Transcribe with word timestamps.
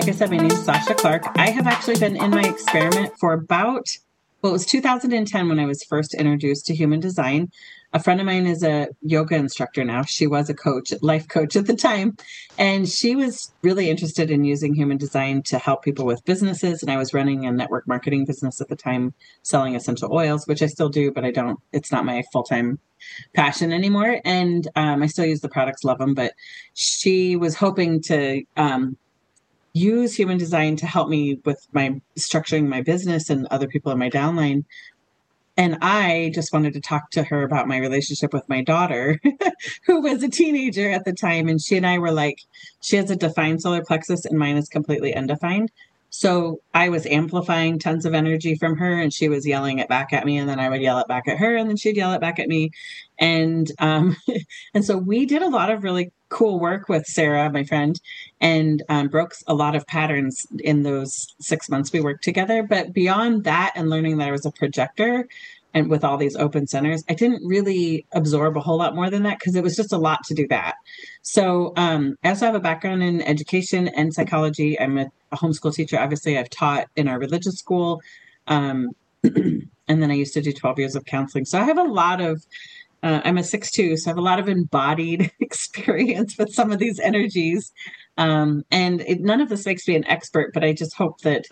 like 0.00 0.08
I 0.08 0.12
said, 0.12 0.30
my 0.30 0.38
name 0.38 0.50
is 0.50 0.66
Sashya 0.66 0.96
Clark. 0.96 1.24
I 1.36 1.50
have 1.50 1.66
actually 1.66 1.98
been 1.98 2.16
in 2.16 2.30
my 2.30 2.40
experiment 2.40 3.12
for 3.20 3.34
about, 3.34 3.98
well, 4.40 4.48
it 4.48 4.54
was 4.54 4.64
2010 4.64 5.46
when 5.46 5.60
I 5.60 5.66
was 5.66 5.84
first 5.84 6.14
introduced 6.14 6.64
to 6.66 6.74
human 6.74 7.00
design. 7.00 7.50
A 7.92 8.02
friend 8.02 8.18
of 8.18 8.24
mine 8.24 8.46
is 8.46 8.62
a 8.62 8.88
yoga 9.02 9.34
instructor 9.34 9.84
now. 9.84 10.04
She 10.04 10.26
was 10.26 10.48
a 10.48 10.54
coach, 10.54 10.94
life 11.02 11.28
coach 11.28 11.54
at 11.54 11.66
the 11.66 11.76
time. 11.76 12.16
And 12.56 12.88
she 12.88 13.14
was 13.14 13.52
really 13.60 13.90
interested 13.90 14.30
in 14.30 14.42
using 14.42 14.72
human 14.72 14.96
design 14.96 15.42
to 15.42 15.58
help 15.58 15.82
people 15.82 16.06
with 16.06 16.24
businesses. 16.24 16.80
And 16.80 16.90
I 16.90 16.96
was 16.96 17.12
running 17.12 17.44
a 17.44 17.52
network 17.52 17.86
marketing 17.86 18.24
business 18.24 18.58
at 18.62 18.68
the 18.68 18.76
time, 18.76 19.12
selling 19.42 19.76
essential 19.76 20.14
oils, 20.14 20.46
which 20.46 20.62
I 20.62 20.66
still 20.66 20.88
do, 20.88 21.10
but 21.10 21.26
I 21.26 21.30
don't, 21.30 21.60
it's 21.74 21.92
not 21.92 22.06
my 22.06 22.22
full 22.32 22.44
time 22.44 22.78
passion 23.34 23.70
anymore. 23.70 24.22
And 24.24 24.66
um, 24.76 25.02
I 25.02 25.08
still 25.08 25.26
use 25.26 25.42
the 25.42 25.50
products, 25.50 25.84
love 25.84 25.98
them. 25.98 26.14
But 26.14 26.32
she 26.72 27.36
was 27.36 27.54
hoping 27.54 28.00
to 28.04 28.44
um, 28.56 28.96
use 29.72 30.14
human 30.14 30.38
design 30.38 30.76
to 30.76 30.86
help 30.86 31.08
me 31.08 31.40
with 31.44 31.66
my 31.72 32.00
structuring 32.18 32.66
my 32.66 32.82
business 32.82 33.30
and 33.30 33.46
other 33.50 33.68
people 33.68 33.92
in 33.92 33.98
my 33.98 34.10
downline 34.10 34.64
and 35.60 35.76
I 35.82 36.30
just 36.34 36.54
wanted 36.54 36.72
to 36.72 36.80
talk 36.80 37.10
to 37.10 37.22
her 37.24 37.42
about 37.42 37.68
my 37.68 37.76
relationship 37.76 38.32
with 38.32 38.48
my 38.48 38.62
daughter, 38.62 39.20
who 39.86 40.00
was 40.00 40.22
a 40.22 40.28
teenager 40.30 40.90
at 40.90 41.04
the 41.04 41.12
time. 41.12 41.48
And 41.48 41.60
she 41.60 41.76
and 41.76 41.86
I 41.86 41.98
were 41.98 42.12
like, 42.12 42.38
she 42.80 42.96
has 42.96 43.10
a 43.10 43.16
defined 43.16 43.60
solar 43.60 43.84
plexus 43.84 44.24
and 44.24 44.38
mine 44.38 44.56
is 44.56 44.70
completely 44.70 45.14
undefined. 45.14 45.70
So 46.08 46.60
I 46.72 46.88
was 46.88 47.04
amplifying 47.04 47.78
tons 47.78 48.06
of 48.06 48.14
energy 48.14 48.54
from 48.54 48.78
her 48.78 49.00
and 49.00 49.12
she 49.12 49.28
was 49.28 49.46
yelling 49.46 49.80
it 49.80 49.88
back 49.88 50.14
at 50.14 50.24
me 50.24 50.38
and 50.38 50.48
then 50.48 50.58
I 50.58 50.70
would 50.70 50.80
yell 50.80 50.98
it 50.98 51.08
back 51.08 51.28
at 51.28 51.36
her 51.36 51.54
and 51.56 51.68
then 51.68 51.76
she'd 51.76 51.96
yell 51.96 52.14
it 52.14 52.22
back 52.22 52.38
at 52.38 52.48
me. 52.48 52.70
And 53.18 53.70
um 53.78 54.16
and 54.74 54.82
so 54.82 54.96
we 54.96 55.26
did 55.26 55.42
a 55.42 55.50
lot 55.50 55.70
of 55.70 55.84
really 55.84 56.10
cool 56.30 56.58
work 56.58 56.88
with 56.88 57.04
Sarah, 57.06 57.50
my 57.50 57.64
friend, 57.64 58.00
and 58.40 58.82
um, 58.88 59.08
broke 59.08 59.34
a 59.46 59.54
lot 59.54 59.76
of 59.76 59.86
patterns 59.86 60.46
in 60.60 60.82
those 60.82 61.34
six 61.40 61.68
months 61.68 61.92
we 61.92 62.00
worked 62.00 62.24
together. 62.24 62.62
But 62.62 62.94
beyond 62.94 63.44
that 63.44 63.72
and 63.76 63.90
learning 63.90 64.16
that 64.18 64.28
I 64.28 64.32
was 64.32 64.46
a 64.46 64.50
projector, 64.50 65.28
and 65.74 65.88
with 65.88 66.04
all 66.04 66.16
these 66.16 66.36
open 66.36 66.66
centers 66.66 67.04
i 67.08 67.14
didn't 67.14 67.46
really 67.46 68.06
absorb 68.12 68.56
a 68.56 68.60
whole 68.60 68.78
lot 68.78 68.94
more 68.94 69.10
than 69.10 69.22
that 69.22 69.38
because 69.38 69.54
it 69.54 69.62
was 69.62 69.76
just 69.76 69.92
a 69.92 69.98
lot 69.98 70.22
to 70.24 70.34
do 70.34 70.46
that 70.48 70.76
so 71.22 71.72
um, 71.76 72.16
i 72.24 72.28
also 72.28 72.46
have 72.46 72.54
a 72.54 72.60
background 72.60 73.02
in 73.02 73.22
education 73.22 73.88
and 73.88 74.12
psychology 74.12 74.78
i'm 74.80 74.98
a, 74.98 75.06
a 75.32 75.36
homeschool 75.36 75.74
teacher 75.74 75.98
obviously 75.98 76.38
i've 76.38 76.50
taught 76.50 76.88
in 76.96 77.08
our 77.08 77.18
religious 77.18 77.56
school 77.56 78.00
um, 78.46 78.90
and 79.22 79.68
then 79.86 80.10
i 80.10 80.14
used 80.14 80.34
to 80.34 80.42
do 80.42 80.52
12 80.52 80.78
years 80.78 80.96
of 80.96 81.04
counseling 81.04 81.44
so 81.44 81.58
i 81.58 81.64
have 81.64 81.78
a 81.78 81.84
lot 81.84 82.20
of 82.20 82.44
uh, 83.02 83.20
i'm 83.24 83.38
a 83.38 83.42
6-2 83.42 83.98
so 83.98 84.08
i 84.08 84.10
have 84.10 84.18
a 84.18 84.22
lot 84.22 84.38
of 84.38 84.48
embodied 84.48 85.30
experience 85.40 86.36
with 86.38 86.52
some 86.52 86.72
of 86.72 86.78
these 86.78 86.98
energies 87.00 87.72
um, 88.18 88.62
and 88.70 89.00
it, 89.02 89.20
none 89.20 89.40
of 89.40 89.48
this 89.48 89.66
makes 89.66 89.86
me 89.88 89.96
an 89.96 90.06
expert 90.06 90.52
but 90.52 90.64
i 90.64 90.72
just 90.72 90.94
hope 90.94 91.20
that 91.20 91.44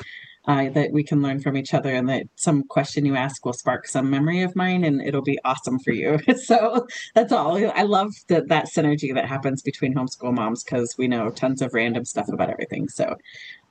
uh, 0.49 0.71
that 0.71 0.93
we 0.93 1.05
can 1.05 1.21
learn 1.21 1.39
from 1.39 1.59
each 1.59 1.75
other 1.75 1.95
and 1.95 2.09
that 2.09 2.27
some 2.37 2.63
question 2.65 3.05
you 3.05 3.15
ask 3.15 3.45
will 3.45 3.53
spark 3.53 3.87
some 3.87 4.09
memory 4.09 4.41
of 4.41 4.57
mine 4.57 4.83
and 4.83 5.03
it'll 5.03 5.23
be 5.23 5.39
awesome 5.45 5.79
for 5.79 5.93
you. 5.93 6.19
so 6.43 6.87
that's 7.15 7.33
all. 7.33 7.59
I 7.75 7.83
love 7.83 8.15
that 8.29 8.49
that 8.49 8.67
synergy 8.75 9.15
that 9.15 9.27
happens 9.27 9.61
between 9.61 9.95
homeschool 9.95 10.33
moms 10.33 10.65
because 10.65 10.95
we 10.97 11.07
know 11.07 11.29
tons 11.29 11.61
of 11.61 11.75
random 11.75 12.07
stuff 12.07 12.29
about 12.33 12.49
everything. 12.49 12.89
So, 12.89 13.17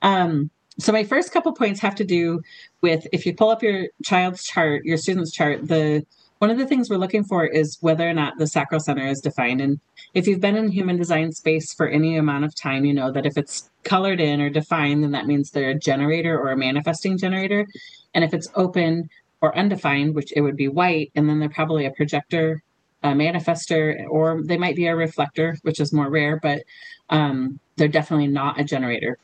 um, 0.02 0.50
so 0.78 0.92
my 0.92 1.02
first 1.02 1.32
couple 1.32 1.52
points 1.52 1.80
have 1.80 1.96
to 1.96 2.04
do 2.04 2.42
with 2.80 3.08
if 3.12 3.26
you 3.26 3.34
pull 3.34 3.50
up 3.50 3.60
your 3.60 3.88
child's 4.04 4.44
chart, 4.44 4.84
your 4.84 4.98
student's 4.98 5.32
chart, 5.32 5.66
the 5.66 6.06
one 6.38 6.50
of 6.50 6.58
the 6.58 6.66
things 6.66 6.88
we're 6.88 6.96
looking 6.96 7.24
for 7.24 7.44
is 7.44 7.78
whether 7.80 8.08
or 8.08 8.12
not 8.12 8.38
the 8.38 8.46
sacral 8.46 8.80
center 8.80 9.06
is 9.06 9.20
defined. 9.20 9.60
And 9.60 9.80
if 10.14 10.26
you've 10.26 10.40
been 10.40 10.56
in 10.56 10.70
human 10.70 10.96
design 10.96 11.32
space 11.32 11.72
for 11.72 11.88
any 11.88 12.16
amount 12.16 12.44
of 12.44 12.54
time, 12.54 12.84
you 12.84 12.94
know 12.94 13.10
that 13.10 13.26
if 13.26 13.36
it's 13.36 13.70
colored 13.84 14.20
in 14.20 14.40
or 14.40 14.50
defined, 14.50 15.02
then 15.02 15.12
that 15.12 15.26
means 15.26 15.50
they're 15.50 15.70
a 15.70 15.78
generator 15.78 16.38
or 16.38 16.50
a 16.50 16.56
manifesting 16.56 17.18
generator. 17.18 17.66
And 18.14 18.24
if 18.24 18.32
it's 18.32 18.48
open 18.54 19.10
or 19.40 19.56
undefined, 19.56 20.14
which 20.14 20.32
it 20.34 20.40
would 20.40 20.56
be 20.56 20.68
white, 20.68 21.10
and 21.14 21.28
then 21.28 21.40
they're 21.40 21.48
probably 21.48 21.86
a 21.86 21.90
projector, 21.90 22.62
a 23.02 23.08
manifester, 23.08 24.06
or 24.08 24.42
they 24.42 24.58
might 24.58 24.76
be 24.76 24.86
a 24.86 24.96
reflector, 24.96 25.56
which 25.62 25.80
is 25.80 25.92
more 25.92 26.10
rare, 26.10 26.38
but 26.42 26.62
um, 27.10 27.58
they're 27.76 27.88
definitely 27.88 28.26
not 28.26 28.60
a 28.60 28.64
generator. 28.64 29.18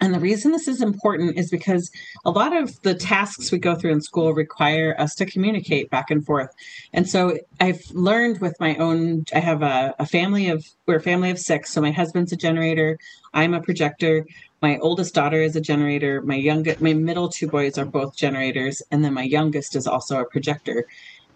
And 0.00 0.14
the 0.14 0.20
reason 0.20 0.52
this 0.52 0.68
is 0.68 0.80
important 0.80 1.36
is 1.36 1.50
because 1.50 1.90
a 2.24 2.30
lot 2.30 2.56
of 2.56 2.80
the 2.82 2.94
tasks 2.94 3.50
we 3.50 3.58
go 3.58 3.74
through 3.74 3.92
in 3.92 4.00
school 4.00 4.34
require 4.34 4.94
us 4.98 5.14
to 5.16 5.26
communicate 5.26 5.90
back 5.90 6.10
and 6.10 6.24
forth. 6.24 6.50
And 6.92 7.08
so 7.08 7.38
I've 7.60 7.82
learned 7.92 8.40
with 8.40 8.58
my 8.60 8.76
own, 8.76 9.24
I 9.34 9.40
have 9.40 9.62
a, 9.62 9.94
a 9.98 10.06
family 10.06 10.48
of, 10.48 10.64
we're 10.86 10.96
a 10.96 11.02
family 11.02 11.30
of 11.30 11.38
six. 11.38 11.70
So 11.70 11.80
my 11.80 11.90
husband's 11.90 12.32
a 12.32 12.36
generator, 12.36 12.98
I'm 13.32 13.54
a 13.54 13.60
projector. 13.60 14.26
My 14.62 14.78
oldest 14.78 15.14
daughter 15.14 15.42
is 15.42 15.56
a 15.56 15.60
generator. 15.60 16.22
My 16.22 16.36
youngest, 16.36 16.80
my 16.80 16.94
middle 16.94 17.28
two 17.28 17.48
boys 17.48 17.76
are 17.76 17.84
both 17.84 18.16
generators. 18.16 18.80
And 18.90 19.04
then 19.04 19.12
my 19.12 19.24
youngest 19.24 19.76
is 19.76 19.86
also 19.86 20.20
a 20.20 20.24
projector. 20.24 20.86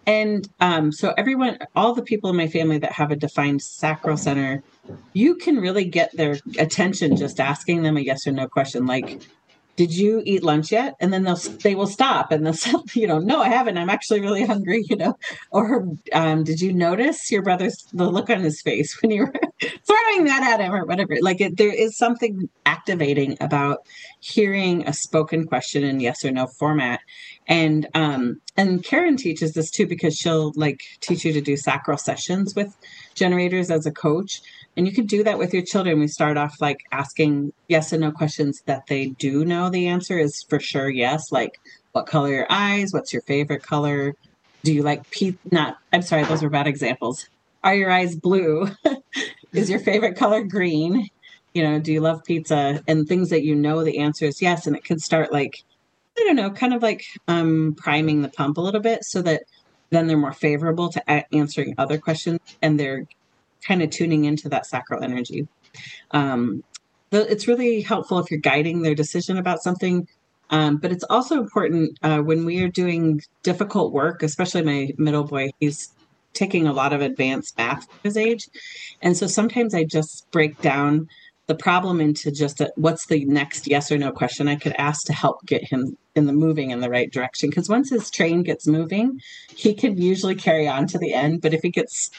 And 0.07 0.49
um, 0.61 0.91
so, 0.93 1.15
everyone, 1.19 1.59
all 1.77 1.95
the 1.95 2.03
people 2.03 2.31
in 2.31 2.37
my 2.37 2.49
family 2.49 2.79
that 2.79 2.93
have 2.93 3.11
a 3.11 3.17
defined 3.17 3.63
sacral 3.63 4.17
center, 4.17 4.63
you 5.13 5.35
can 5.37 5.57
really 5.57 5.85
get 5.85 6.17
their 6.17 6.39
attention 6.59 7.17
just 7.17 7.41
asking 7.41 7.83
them 7.83 7.97
a 7.97 8.01
yes 8.01 8.27
or 8.27 8.33
no 8.33 8.49
question, 8.49 8.87
like, 8.87 9.21
did 9.79 9.95
you 9.95 10.23
eat 10.27 10.43
lunch 10.43 10.73
yet? 10.73 10.95
And 11.01 11.13
then 11.13 11.23
they'll 11.23 11.37
they 11.37 11.75
will 11.75 11.87
stop 11.87 12.33
and 12.33 12.45
they'll 12.45 12.53
say, 12.67 12.73
you 12.95 13.07
know, 13.07 13.19
no, 13.19 13.41
I 13.41 13.49
haven't. 13.49 13.79
I'm 13.79 13.89
actually 13.89 14.21
really 14.21 14.45
hungry, 14.45 14.85
you 14.91 14.97
know. 14.97 15.15
Or 15.51 15.87
um, 16.13 16.45
did 16.45 16.61
you 16.61 16.73
notice 16.73 17.31
your 17.31 17.43
brother's 17.43 17.87
the 17.93 18.11
look 18.11 18.29
on 18.29 18.41
his 18.41 18.61
face 18.61 19.01
when 19.01 19.13
you 19.13 19.27
were 19.27 19.33
throwing 19.61 20.25
that 20.25 20.43
at 20.43 20.61
him 20.61 20.75
or 20.75 20.85
whatever? 20.85 21.17
Like 21.21 21.41
it, 21.41 21.57
there 21.57 21.73
is 21.73 21.97
something 21.97 22.49
activating 22.67 23.37
about 23.41 23.87
hearing 24.21 24.87
a 24.87 24.93
spoken 24.93 25.47
question 25.47 25.85
in 25.85 26.01
yes 26.01 26.25
or 26.25 26.31
no 26.31 26.47
format. 26.47 27.01
And 27.47 27.87
um, 27.95 28.41
and 28.57 28.85
Karen 28.85 29.17
teaches 29.17 29.55
this 29.55 29.71
too 29.71 29.87
because 29.87 30.17
she'll 30.17 30.53
like 30.57 30.83
teach 31.01 31.25
you 31.25 31.33
to 31.33 31.41
do 31.41 31.57
sacral 31.57 31.99
sessions 31.99 32.55
with 32.55 32.77
generators 33.15 33.71
as 33.71 33.87
a 33.87 33.93
coach 33.93 34.43
and 34.79 34.87
you 34.87 34.93
can 34.93 35.07
do 35.07 35.25
that 35.25 35.39
with 35.39 35.53
your 35.53 35.65
children. 35.65 35.99
We 35.99 36.07
start 36.07 36.37
off 36.37 36.61
like 36.61 36.85
asking 36.93 37.53
yes 37.67 37.93
and 37.93 38.01
no 38.01 38.13
questions 38.13 38.63
that 38.67 38.87
they 38.87 39.09
do 39.09 39.45
know 39.45 39.69
the 39.69 39.89
answer 39.89 40.21
is 40.21 40.45
for 40.49 40.61
sure 40.61 40.89
yes. 40.89 41.33
Like, 41.33 41.59
what 41.91 42.07
color 42.07 42.29
your 42.29 42.47
eyes? 42.49 42.93
What's 42.93 43.13
your 43.13 43.23
favorite 43.23 43.65
color? 43.65 44.15
Do 44.63 44.73
you 44.73 44.85
like 44.85 45.11
pizza? 45.11 45.41
Not, 45.51 45.79
I'm 45.93 46.03
sorry, 46.03 46.23
those 46.25 46.45
were 46.45 46.49
bad 46.49 46.69
examples. 46.69 47.29
Are 47.65 47.75
your 47.75 47.91
eyes 47.91 48.15
blue? 48.15 48.69
is 49.53 49.71
your 49.71 49.81
favorite 49.81 50.17
color 50.17 50.43
green? 50.43 51.09
You 51.55 51.63
know, 51.63 51.79
do 51.79 51.93
you 51.93 52.01
love 52.01 52.25
pizza? 52.25 52.83
And 52.87 53.07
things 53.07 53.31
that 53.31 53.45
you 53.45 53.55
know 53.55 53.83
the 53.83 53.99
answer 53.99 54.27
is 54.27 54.43
yes. 54.43 54.67
And 54.67 54.77
it 54.77 54.85
can 54.85 54.99
start 54.99 55.33
like, 55.33 55.65
I 56.19 56.25
don't 56.25 56.37
know, 56.37 56.51
kind 56.51 56.75
of 56.75 56.83
like 56.83 57.05
um, 57.27 57.75
priming 57.77 58.23
the 58.23 58.29
pump 58.29 58.59
a 58.59 58.61
little 58.61 58.81
bit 58.81 59.05
so 59.05 59.23
that 59.23 59.43
then 59.91 60.07
they're 60.07 60.19
more 60.19 60.33
favorable 60.33 60.91
to 60.91 61.03
a- 61.09 61.35
answering 61.35 61.75
other 61.79 61.99
questions 61.99 62.41
and 62.61 62.79
they're 62.79 63.05
kind 63.67 63.83
of 63.83 63.91
tuning 63.91 64.25
into 64.25 64.49
that 64.51 64.67
sacral 64.67 65.03
energy. 65.03 65.49
Um, 66.11 66.63
it's 67.11 67.49
really 67.49 67.81
helpful 67.81 68.19
if 68.19 68.31
you're 68.31 68.41
guiding 68.41 68.83
their 68.83 68.95
decision 68.95 69.39
about 69.39 69.63
something. 69.63 70.07
Um, 70.51 70.77
but 70.79 70.93
it's 70.93 71.05
also 71.05 71.39
important 71.39 71.99
uh, 72.03 72.19
when 72.19 72.45
we 72.45 72.63
are 72.63 72.69
doing 72.69 73.23
difficult 73.43 73.93
work, 73.93 74.23
especially 74.23 74.63
my 74.63 74.91
middle 74.97 75.25
boy, 75.25 75.51
he's 75.61 75.91
taking 76.35 76.67
a 76.67 76.73
lot 76.73 76.93
of 76.93 77.01
advanced 77.01 77.57
math 77.59 77.89
at 77.91 78.03
his 78.03 78.17
age. 78.17 78.49
And 79.03 79.17
so 79.17 79.27
sometimes 79.27 79.75
I 79.75 79.85
just 79.85 80.31
break 80.31 80.61
down 80.61 81.09
the 81.47 81.55
problem 81.55 82.01
into 82.01 82.31
just 82.31 82.61
a, 82.61 82.71
what's 82.77 83.07
the 83.07 83.25
next 83.25 83.67
yes 83.67 83.91
or 83.91 83.97
no 83.97 84.13
question 84.13 84.49
I 84.49 84.57
could 84.57 84.75
ask 84.75 85.07
to 85.07 85.15
help 85.15 85.45
get 85.47 85.65
him 85.65 85.97
in 86.15 86.27
the 86.27 86.33
moving 86.33 86.71
in 86.71 86.81
the 86.81 86.91
right 86.91 87.11
direction. 87.11 87.49
Because 87.49 87.69
once 87.69 87.89
his 87.91 88.11
train 88.11 88.43
gets 88.43 88.67
moving, 88.67 89.21
he 89.57 89.75
can 89.75 89.97
usually 89.97 90.35
carry 90.35 90.69
on 90.69 90.87
to 90.89 90.99
the 90.99 91.15
end. 91.15 91.41
But 91.41 91.55
if 91.55 91.63
he 91.63 91.71
gets 91.71 92.11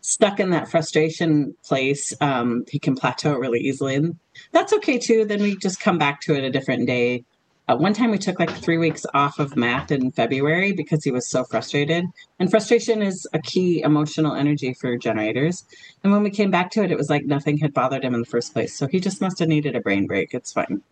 stuck 0.00 0.40
in 0.40 0.50
that 0.50 0.68
frustration 0.68 1.54
place, 1.64 2.12
um, 2.20 2.64
he 2.68 2.80
can 2.80 2.96
plateau 2.96 3.34
really 3.34 3.60
easily. 3.60 3.94
And 3.94 4.18
that's 4.50 4.72
okay 4.72 4.98
too. 4.98 5.24
Then 5.24 5.40
we 5.40 5.56
just 5.56 5.80
come 5.80 5.96
back 5.96 6.20
to 6.22 6.34
it 6.34 6.42
a 6.42 6.50
different 6.50 6.86
day. 6.88 7.24
Uh, 7.68 7.76
one 7.76 7.94
time 7.94 8.10
we 8.10 8.18
took 8.18 8.40
like 8.40 8.50
three 8.50 8.76
weeks 8.76 9.06
off 9.14 9.38
of 9.38 9.56
math 9.56 9.92
in 9.92 10.10
February 10.10 10.72
because 10.72 11.04
he 11.04 11.12
was 11.12 11.28
so 11.28 11.44
frustrated. 11.44 12.04
And 12.38 12.50
frustration 12.50 13.02
is 13.02 13.26
a 13.32 13.40
key 13.40 13.82
emotional 13.82 14.34
energy 14.34 14.74
for 14.74 14.96
generators. 14.96 15.64
And 16.02 16.12
when 16.12 16.22
we 16.22 16.30
came 16.30 16.50
back 16.50 16.70
to 16.72 16.82
it, 16.82 16.90
it 16.90 16.98
was 16.98 17.08
like 17.08 17.24
nothing 17.24 17.58
had 17.58 17.72
bothered 17.72 18.04
him 18.04 18.14
in 18.14 18.20
the 18.20 18.26
first 18.26 18.52
place. 18.52 18.76
So 18.76 18.88
he 18.88 18.98
just 18.98 19.20
must 19.20 19.38
have 19.38 19.48
needed 19.48 19.76
a 19.76 19.80
brain 19.80 20.06
break. 20.06 20.34
It's 20.34 20.52
fine. 20.52 20.82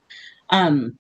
Um, 0.51 0.99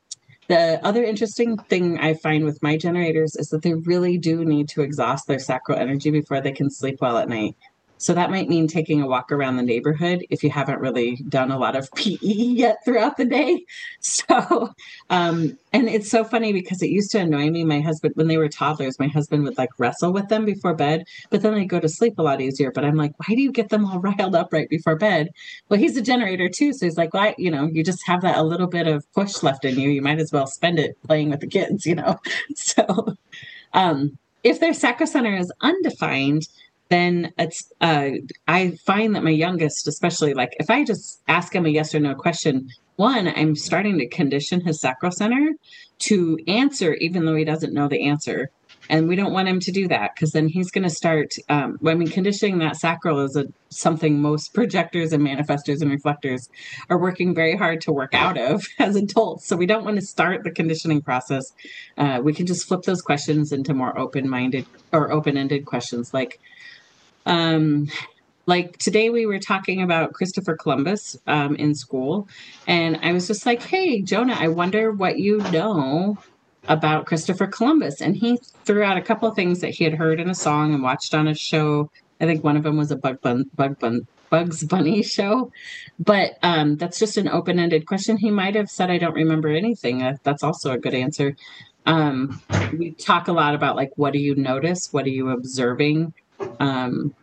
the 0.48 0.84
other 0.84 1.04
interesting 1.04 1.56
thing 1.56 2.00
I 2.00 2.14
find 2.14 2.44
with 2.44 2.60
my 2.60 2.76
generators 2.76 3.36
is 3.36 3.50
that 3.50 3.62
they 3.62 3.74
really 3.74 4.18
do 4.18 4.44
need 4.44 4.68
to 4.70 4.82
exhaust 4.82 5.28
their 5.28 5.38
sacral 5.38 5.78
energy 5.78 6.10
before 6.10 6.40
they 6.40 6.50
can 6.50 6.70
sleep 6.70 6.98
well 7.00 7.18
at 7.18 7.28
night. 7.28 7.54
So 8.00 8.14
that 8.14 8.30
might 8.30 8.48
mean 8.48 8.66
taking 8.66 9.02
a 9.02 9.06
walk 9.06 9.30
around 9.30 9.56
the 9.56 9.62
neighborhood 9.62 10.24
if 10.30 10.42
you 10.42 10.48
haven't 10.48 10.80
really 10.80 11.16
done 11.28 11.50
a 11.50 11.58
lot 11.58 11.76
of 11.76 11.92
PE 11.96 12.16
yet 12.22 12.78
throughout 12.84 13.16
the 13.16 13.26
day. 13.26 13.64
So, 14.02 14.72
um, 15.10 15.58
and 15.72 15.88
it's 15.88 16.10
so 16.10 16.24
funny 16.24 16.52
because 16.52 16.82
it 16.82 16.88
used 16.88 17.10
to 17.12 17.18
annoy 17.18 17.50
me. 17.50 17.64
My 17.64 17.80
husband, 17.80 18.14
when 18.16 18.28
they 18.28 18.38
were 18.38 18.48
toddlers, 18.48 18.98
my 18.98 19.08
husband 19.08 19.44
would 19.44 19.58
like 19.58 19.70
wrestle 19.78 20.12
with 20.12 20.28
them 20.28 20.44
before 20.44 20.74
bed, 20.74 21.04
but 21.28 21.42
then 21.42 21.54
they 21.54 21.66
go 21.66 21.78
to 21.80 21.88
sleep 21.88 22.18
a 22.18 22.22
lot 22.22 22.40
easier. 22.40 22.72
But 22.72 22.84
I'm 22.84 22.96
like, 22.96 23.12
why 23.18 23.34
do 23.34 23.42
you 23.42 23.52
get 23.52 23.68
them 23.68 23.84
all 23.84 23.98
riled 24.00 24.34
up 24.34 24.52
right 24.52 24.68
before 24.68 24.96
bed? 24.96 25.28
Well, 25.68 25.78
he's 25.78 25.96
a 25.96 26.02
generator 26.02 26.48
too. 26.48 26.72
So 26.72 26.86
he's 26.86 26.96
like, 26.96 27.14
I, 27.14 27.34
you 27.36 27.50
know, 27.50 27.66
you 27.66 27.84
just 27.84 28.06
have 28.06 28.22
that 28.22 28.38
a 28.38 28.42
little 28.42 28.66
bit 28.66 28.86
of 28.86 29.10
push 29.12 29.42
left 29.42 29.64
in 29.64 29.78
you. 29.78 29.90
You 29.90 30.02
might 30.02 30.18
as 30.18 30.32
well 30.32 30.46
spend 30.46 30.78
it 30.78 30.96
playing 31.06 31.30
with 31.30 31.40
the 31.40 31.46
kids, 31.46 31.84
you 31.84 31.94
know? 31.94 32.18
So, 32.54 33.16
um, 33.74 34.18
if 34.42 34.60
their 34.60 34.72
sacral 34.72 35.06
center 35.06 35.34
is 35.34 35.52
undefined, 35.60 36.48
then 36.90 37.32
it's 37.38 37.72
uh, 37.80 38.10
i 38.46 38.70
find 38.84 39.14
that 39.14 39.24
my 39.24 39.30
youngest 39.30 39.88
especially 39.88 40.34
like 40.34 40.54
if 40.58 40.70
i 40.70 40.84
just 40.84 41.22
ask 41.28 41.54
him 41.54 41.66
a 41.66 41.70
yes 41.70 41.94
or 41.94 42.00
no 42.00 42.14
question 42.14 42.68
one 42.96 43.26
i'm 43.28 43.56
starting 43.56 43.98
to 43.98 44.06
condition 44.08 44.60
his 44.60 44.80
sacral 44.80 45.12
center 45.12 45.52
to 46.00 46.38
answer 46.48 46.94
even 46.94 47.24
though 47.24 47.36
he 47.36 47.44
doesn't 47.44 47.72
know 47.72 47.86
the 47.86 48.08
answer. 48.08 48.50
And 48.88 49.06
we 49.06 49.14
don't 49.14 49.32
want 49.32 49.46
him 49.46 49.60
to 49.60 49.70
do 49.70 49.86
that 49.86 50.14
because 50.14 50.32
then 50.32 50.48
he's 50.48 50.72
going 50.72 50.82
to 50.82 50.90
start 50.90 51.34
um, 51.48 51.78
i 51.86 51.94
mean 51.94 52.08
conditioning 52.08 52.58
that 52.58 52.74
sacral 52.76 53.20
is 53.20 53.36
a, 53.36 53.44
something 53.68 54.20
most 54.20 54.52
projectors 54.52 55.12
and 55.12 55.24
manifestors 55.24 55.80
and 55.80 55.92
reflectors 55.92 56.48
are 56.88 56.98
working 56.98 57.32
very 57.32 57.56
hard 57.56 57.80
to 57.82 57.92
work 57.92 58.14
out 58.14 58.36
of 58.36 58.66
as 58.80 58.96
adults. 58.96 59.46
So 59.46 59.54
we 59.54 59.66
don't 59.66 59.84
want 59.84 59.96
to 60.00 60.04
start 60.04 60.42
the 60.42 60.50
conditioning 60.50 61.02
process. 61.02 61.52
Uh, 61.96 62.20
we 62.22 62.32
can 62.32 62.46
just 62.46 62.66
flip 62.66 62.82
those 62.82 63.02
questions 63.02 63.52
into 63.52 63.74
more 63.74 63.96
open-minded 63.96 64.66
or 64.92 65.12
open-ended 65.12 65.66
questions 65.66 66.12
like 66.12 66.40
um, 67.26 67.88
like 68.46 68.78
today 68.78 69.10
we 69.10 69.26
were 69.26 69.38
talking 69.38 69.82
about 69.82 70.12
Christopher 70.12 70.56
Columbus 70.56 71.16
um, 71.26 71.54
in 71.56 71.74
school, 71.74 72.28
and 72.66 72.98
I 73.02 73.12
was 73.12 73.26
just 73.26 73.46
like, 73.46 73.62
"Hey, 73.62 74.02
Jonah, 74.02 74.36
I 74.38 74.48
wonder 74.48 74.90
what 74.90 75.18
you 75.18 75.38
know 75.38 76.18
about 76.68 77.06
Christopher 77.06 77.46
Columbus." 77.46 78.00
And 78.00 78.16
he 78.16 78.38
threw 78.64 78.82
out 78.82 78.96
a 78.96 79.02
couple 79.02 79.28
of 79.28 79.36
things 79.36 79.60
that 79.60 79.70
he 79.70 79.84
had 79.84 79.94
heard 79.94 80.20
in 80.20 80.28
a 80.28 80.34
song 80.34 80.74
and 80.74 80.82
watched 80.82 81.14
on 81.14 81.28
a 81.28 81.34
show. 81.34 81.90
I 82.20 82.26
think 82.26 82.42
one 82.42 82.56
of 82.56 82.64
them 82.64 82.76
was 82.76 82.90
a 82.90 82.96
Bug 82.96 83.20
Bun, 83.20 83.44
Bug 83.54 83.78
Bun, 83.78 84.06
Bugs 84.30 84.64
Bunny 84.64 85.02
show, 85.16 85.52
but 85.98 86.38
um, 86.42 86.76
that's 86.76 86.98
just 86.98 87.16
an 87.16 87.28
open-ended 87.28 87.86
question. 87.86 88.16
He 88.16 88.30
might 88.30 88.56
have 88.56 88.68
said, 88.68 88.90
"I 88.90 88.98
don't 88.98 89.14
remember 89.14 89.48
anything." 89.48 90.02
Uh, 90.02 90.16
that's 90.24 90.42
also 90.42 90.72
a 90.72 90.78
good 90.78 90.94
answer. 90.94 91.36
Um, 91.86 92.40
we 92.76 92.92
talk 92.92 93.28
a 93.28 93.32
lot 93.32 93.54
about 93.54 93.76
like, 93.76 93.90
what 93.96 94.12
do 94.12 94.18
you 94.18 94.34
notice? 94.34 94.92
What 94.92 95.06
are 95.06 95.10
you 95.10 95.30
observing? 95.30 96.12
Um, 96.58 97.14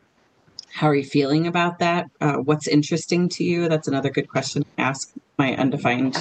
how 0.71 0.87
are 0.87 0.95
you 0.95 1.03
feeling 1.03 1.47
about 1.47 1.79
that? 1.79 2.07
Uh, 2.21 2.35
what's 2.35 2.67
interesting 2.67 3.29
to 3.29 3.43
you? 3.43 3.67
That's 3.67 3.87
another 3.87 4.09
good 4.09 4.29
question 4.29 4.63
to 4.63 4.81
ask 4.81 5.11
my 5.37 5.55
undefined 5.55 6.15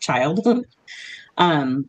child. 0.00 0.46
um, 1.38 1.88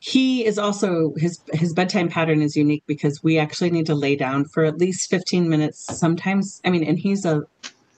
he 0.00 0.44
is 0.44 0.58
also 0.58 1.14
his 1.16 1.38
his 1.52 1.72
bedtime 1.72 2.08
pattern 2.08 2.42
is 2.42 2.56
unique 2.56 2.82
because 2.88 3.22
we 3.22 3.38
actually 3.38 3.70
need 3.70 3.86
to 3.86 3.94
lay 3.94 4.16
down 4.16 4.44
for 4.44 4.64
at 4.64 4.78
least 4.78 5.08
15 5.08 5.48
minutes 5.48 5.96
sometimes 5.96 6.60
i 6.64 6.70
mean 6.70 6.82
and 6.82 6.98
he's 6.98 7.24
a 7.24 7.42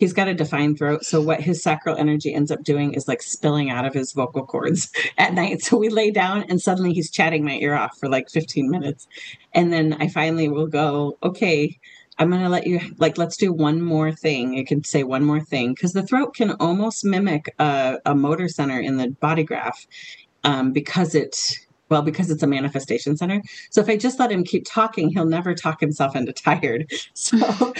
he's 0.04 0.12
got 0.12 0.28
a 0.28 0.34
defined 0.34 0.76
throat 0.76 1.02
so 1.02 1.18
what 1.18 1.40
his 1.40 1.62
sacral 1.62 1.96
energy 1.96 2.34
ends 2.34 2.50
up 2.50 2.62
doing 2.62 2.92
is 2.92 3.08
like 3.08 3.22
spilling 3.22 3.70
out 3.70 3.86
of 3.86 3.94
his 3.94 4.12
vocal 4.12 4.44
cords 4.44 4.92
at 5.18 5.32
night 5.32 5.62
so 5.62 5.78
we 5.78 5.88
lay 5.88 6.10
down 6.10 6.44
and 6.50 6.60
suddenly 6.60 6.92
he's 6.92 7.10
chatting 7.10 7.42
my 7.42 7.54
ear 7.54 7.74
off 7.74 7.96
for 7.96 8.06
like 8.06 8.28
15 8.28 8.70
minutes 8.70 9.08
and 9.54 9.72
then 9.72 9.94
i 9.94 10.06
finally 10.06 10.46
will 10.46 10.66
go 10.66 11.16
okay 11.22 11.78
I'm 12.16 12.30
going 12.30 12.42
to 12.42 12.48
let 12.48 12.68
you, 12.68 12.80
like, 12.98 13.18
let's 13.18 13.36
do 13.36 13.52
one 13.52 13.82
more 13.82 14.12
thing. 14.12 14.54
You 14.54 14.64
can 14.64 14.84
say 14.84 15.02
one 15.02 15.24
more 15.24 15.40
thing 15.40 15.74
because 15.74 15.94
the 15.94 16.06
throat 16.06 16.32
can 16.32 16.52
almost 16.60 17.04
mimic 17.04 17.52
a, 17.58 17.98
a 18.06 18.14
motor 18.14 18.48
center 18.48 18.78
in 18.78 18.98
the 18.98 19.10
body 19.10 19.42
graph 19.42 19.84
um, 20.44 20.70
because 20.70 21.16
it 21.16 21.36
well, 21.94 22.02
because 22.02 22.28
it's 22.28 22.42
a 22.42 22.46
manifestation 22.48 23.16
center. 23.16 23.40
So 23.70 23.80
if 23.80 23.88
I 23.88 23.96
just 23.96 24.18
let 24.18 24.32
him 24.32 24.42
keep 24.42 24.66
talking, 24.66 25.10
he'll 25.10 25.26
never 25.26 25.54
talk 25.54 25.78
himself 25.78 26.16
into 26.16 26.32
tired. 26.32 26.90
So 27.14 27.72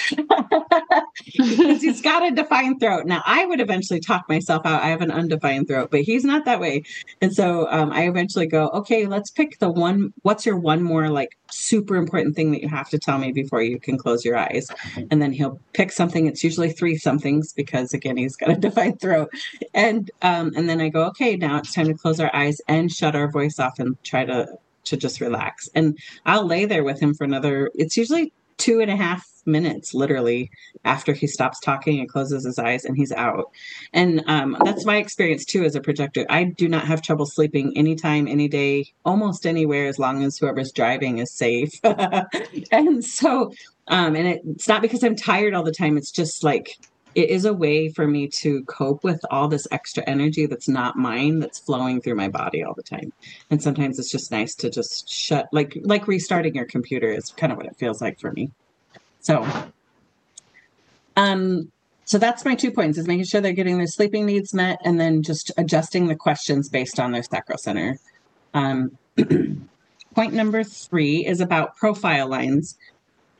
he's 1.25 2.01
got 2.01 2.27
a 2.27 2.31
defined 2.31 2.81
throat. 2.81 3.07
Now 3.07 3.23
I 3.27 3.45
would 3.47 3.61
eventually 3.61 4.01
talk 4.01 4.29
myself 4.29 4.65
out. 4.65 4.83
I 4.83 4.89
have 4.89 5.01
an 5.01 5.11
undefined 5.11 5.69
throat, 5.69 5.91
but 5.91 6.03
he's 6.03 6.25
not 6.25 6.45
that 6.45 6.61
way. 6.61 6.85
And 7.21 7.35
so 7.35 7.69
um, 7.71 7.93
I 7.93 8.09
eventually 8.09 8.47
go, 8.47 8.69
okay, 8.69 9.07
let's 9.07 9.31
pick 9.31 9.59
the 9.59 9.71
one. 9.71 10.13
What's 10.23 10.47
your 10.47 10.57
one 10.57 10.83
more 10.83 11.09
like 11.09 11.37
super 11.55 11.97
important 11.97 12.35
thing 12.35 12.51
that 12.53 12.63
you 12.63 12.69
have 12.69 12.89
to 12.91 12.99
tell 12.99 13.19
me 13.19 13.33
before 13.33 13.63
you 13.63 13.79
can 13.79 13.97
close 13.97 14.25
your 14.25 14.37
eyes? 14.37 14.69
And 15.11 15.23
then 15.23 15.33
he'll 15.33 15.61
pick 15.73 15.93
something. 15.93 16.27
It's 16.27 16.45
usually 16.45 16.71
three 16.71 16.97
somethings 16.97 17.53
because 17.53 17.93
again 17.93 18.17
he's 18.17 18.37
got 18.37 18.51
a 18.51 18.57
defined 18.69 19.01
throat. 19.01 19.31
And 19.73 20.11
um, 20.23 20.53
and 20.57 20.69
then 20.69 20.81
I 20.81 20.89
go, 20.89 21.05
okay, 21.07 21.37
now 21.37 21.59
it's 21.59 21.73
time 21.73 21.87
to 21.87 21.95
close 21.95 22.21
our 22.21 22.35
eyes 22.35 22.61
and 22.69 22.91
shut 22.91 23.15
our 23.15 23.31
voice 23.31 23.59
off 23.59 23.79
and 23.79 24.03
try 24.03 24.25
to 24.25 24.47
to 24.85 24.97
just 24.97 25.21
relax. 25.21 25.69
And 25.75 25.99
I'll 26.27 26.47
lay 26.47 26.65
there 26.67 26.85
with 26.85 27.01
him 27.01 27.15
for 27.15 27.25
another. 27.25 27.71
It's 27.75 27.97
usually 27.97 28.33
two 28.59 28.81
and 28.81 28.91
a 28.91 28.97
half 28.97 29.27
minutes 29.47 29.95
literally 29.95 30.51
after 30.85 31.13
he 31.13 31.27
stops 31.27 31.61
talking 31.61 32.01
and 32.01 32.09
closes 32.09 32.45
his 32.45 32.59
eyes 32.59 32.85
and 32.85 32.97
he's 32.97 33.13
out. 33.13 33.51
And 33.93 34.23
um, 34.27 34.57
that's 34.65 34.85
my 34.85 34.97
experience 34.97 35.45
too 35.45 35.65
as 35.65 35.75
a 35.75 35.81
projector. 35.81 36.27
I 36.29 36.45
do 36.45 36.69
not 36.69 36.87
have 36.87 37.03
trouble 37.03 37.27
sleeping 37.27 37.77
anytime 37.77 38.27
any 38.29 38.49
day 38.49 38.93
almost 39.05 39.47
anywhere 39.47 39.87
as 39.87 39.99
long 39.99 40.23
as 40.23 40.39
whoever's 40.39 40.73
driving 40.73 41.19
is 41.19 41.33
safe. 41.33 41.81
And 42.71 43.05
so 43.05 43.53
um, 43.89 44.17
and 44.17 44.27
it, 44.27 44.43
it's 44.47 44.69
not 44.69 44.83
because 44.83 45.05
i'm 45.05 45.17
tired 45.17 45.55
all 45.55 45.63
the 45.63 45.73
time. 45.73 45.97
It's 45.97 46.11
just 46.11 46.43
like 46.43 46.79
it 47.15 47.31
is 47.31 47.45
a 47.45 47.55
way 47.55 47.89
for 47.89 48.07
me 48.07 48.27
to 48.27 48.65
cope 48.65 49.05
with 49.05 49.21
all 49.31 49.47
this 49.47 49.69
extra 49.71 50.03
energy 50.05 50.47
that's 50.47 50.69
not 50.69 50.97
mine 50.97 51.39
that's 51.39 51.59
flowing 51.59 52.01
through 52.01 52.17
my 52.17 52.29
body 52.29 52.65
all 52.65 52.75
the 52.75 52.83
time. 52.83 53.13
And 53.51 53.63
sometimes 53.63 53.99
it's 53.99 54.11
just 54.11 54.33
nice 54.33 54.55
to 54.57 54.71
just 54.71 55.09
shut 55.09 55.49
like 55.53 55.79
like 55.83 56.09
restarting 56.09 56.55
your 56.55 56.67
computer 56.67 57.11
is 57.11 57.31
kind 57.31 57.53
of 57.53 57.59
what 57.59 57.67
it 57.67 57.77
feels 57.77 58.01
like 58.01 58.19
for 58.19 58.33
me 58.33 58.51
so 59.25 59.45
um 61.17 61.71
so 62.05 62.19
that's 62.19 62.45
my 62.45 62.55
two 62.55 62.71
points 62.71 62.97
is 62.97 63.09
making 63.09 63.25
sure 63.25 63.41
they're 63.41 63.53
getting 63.53 63.79
their 63.79 63.89
sleeping 63.89 64.25
needs 64.25 64.55
met 64.55 64.79
and 64.85 65.01
then 65.01 65.23
just 65.23 65.51
adjusting 65.57 66.07
the 66.07 66.15
questions 66.15 66.69
based 66.69 67.01
on 67.01 67.11
their 67.11 67.23
sacral 67.25 67.59
center 67.59 67.99
um, 68.55 68.97
point 70.15 70.33
number 70.33 70.63
three 70.63 71.27
is 71.27 71.41
about 71.41 71.77
profile 71.77 72.29
lines 72.29 72.79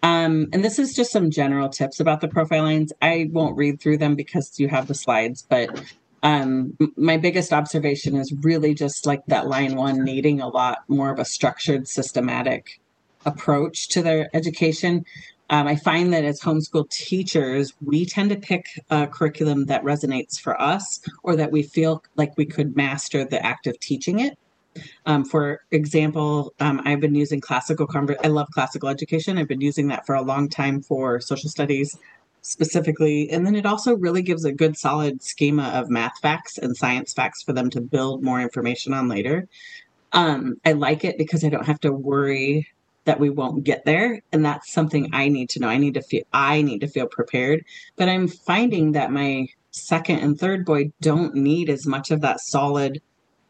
um, 0.05 0.49
and 0.53 0.63
this 0.63 0.79
is 0.79 0.95
just 0.95 1.13
some 1.13 1.31
general 1.31 1.71
tips 1.71 1.99
about 1.99 2.21
the 2.21 2.29
profile 2.29 2.65
lines. 2.65 2.93
I 3.01 3.31
won't 3.33 3.57
read 3.57 3.81
through 3.81 3.97
them 3.97 4.17
because 4.17 4.61
you 4.61 4.69
have 4.69 4.87
the 4.87 4.95
slides, 4.95 5.47
but 5.49 5.83
um, 6.23 6.77
my 6.95 7.17
biggest 7.17 7.55
observation 7.55 8.15
is 8.17 8.31
really 8.43 8.75
just 8.75 9.07
like 9.07 9.25
that 9.29 9.47
line 9.47 9.77
one 9.77 10.05
needing 10.05 10.43
a 10.43 10.49
lot 10.49 10.81
more 10.89 11.11
of 11.11 11.19
a 11.19 11.25
structured, 11.25 11.89
systematic 11.89 12.81
approach 13.25 13.89
to 13.89 14.03
their 14.03 14.29
education. 14.35 15.07
Um, 15.51 15.67
I 15.67 15.77
find 15.77 16.13
that 16.13 16.25
as 16.25 16.41
homeschool 16.41 16.89
teachers, 16.91 17.75
we 17.83 18.07
tend 18.07 18.31
to 18.31 18.37
pick 18.37 18.67
a 18.91 19.07
curriculum 19.07 19.67
that 19.67 19.85
resonates 19.85 20.41
for 20.41 20.61
us 20.61 21.01
or 21.23 21.37
that 21.37 21.53
we 21.53 21.63
feel 21.63 22.03
like 22.17 22.37
we 22.37 22.47
could 22.47 22.77
master 22.77 23.25
the 23.25 23.45
act 23.45 23.67
of 23.67 23.79
teaching 23.79 24.21
it. 24.21 24.39
Um, 25.07 25.25
for 25.25 25.61
example, 25.71 26.53
um, 26.61 26.81
I've 26.85 27.01
been 27.01 27.15
using 27.15 27.41
classical, 27.41 27.87
conver- 27.87 28.17
I 28.25 28.29
love 28.29 28.49
classical 28.53 28.89
education. 28.89 29.39
I've 29.39 29.49
been 29.49 29.61
using 29.61 29.89
that 29.89 30.07
for 30.07 30.15
a 30.15 30.23
long 30.23 30.49
time 30.49 30.83
for 30.83 31.21
social 31.21 31.51
studies 31.51 31.97
specifically. 32.43 33.31
And 33.31 33.47
then 33.47 33.55
it 33.55 33.67
also 33.67 33.97
really 33.97 34.23
gives 34.23 34.45
a 34.45 34.53
good 34.53 34.77
solid 34.77 35.23
schema 35.23 35.69
of 35.75 35.89
math 35.89 36.19
facts 36.21 36.59
and 36.59 36.77
science 36.77 37.13
facts 37.13 37.43
for 37.43 37.53
them 37.53 37.71
to 37.71 37.81
build 37.81 38.23
more 38.23 38.41
information 38.41 38.93
on 38.93 39.09
later. 39.09 39.49
Um, 40.13 40.57
I 40.65 40.73
like 40.73 41.05
it 41.05 41.19
because 41.19 41.45
I 41.45 41.49
don't 41.49 41.67
have 41.67 41.81
to 41.81 41.93
worry 41.93 42.69
that 43.05 43.21
we 43.21 43.31
won't 43.31 43.65
get 43.65 43.85
there 43.85 44.21
and 44.33 44.45
that's 44.45 44.73
something 44.73 45.11
i 45.13 45.29
need 45.29 45.49
to 45.51 45.61
know 45.61 45.69
i 45.69 45.77
need 45.77 45.95
to 45.95 46.03
feel 46.03 46.23
i 46.33 46.63
need 46.63 46.81
to 46.81 46.89
feel 46.89 47.07
prepared 47.07 47.65
but 47.97 48.09
i'm 48.09 48.29
finding 48.29 48.93
that 48.93 49.13
my 49.13 49.47
second 49.71 50.21
and 50.21 50.39
third 50.39 50.65
boy 50.65 50.91
don't 51.01 51.35
need 51.35 51.69
as 51.69 51.87
much 51.87 52.11
of 52.11 52.21
that 52.21 52.41
solid 52.41 53.01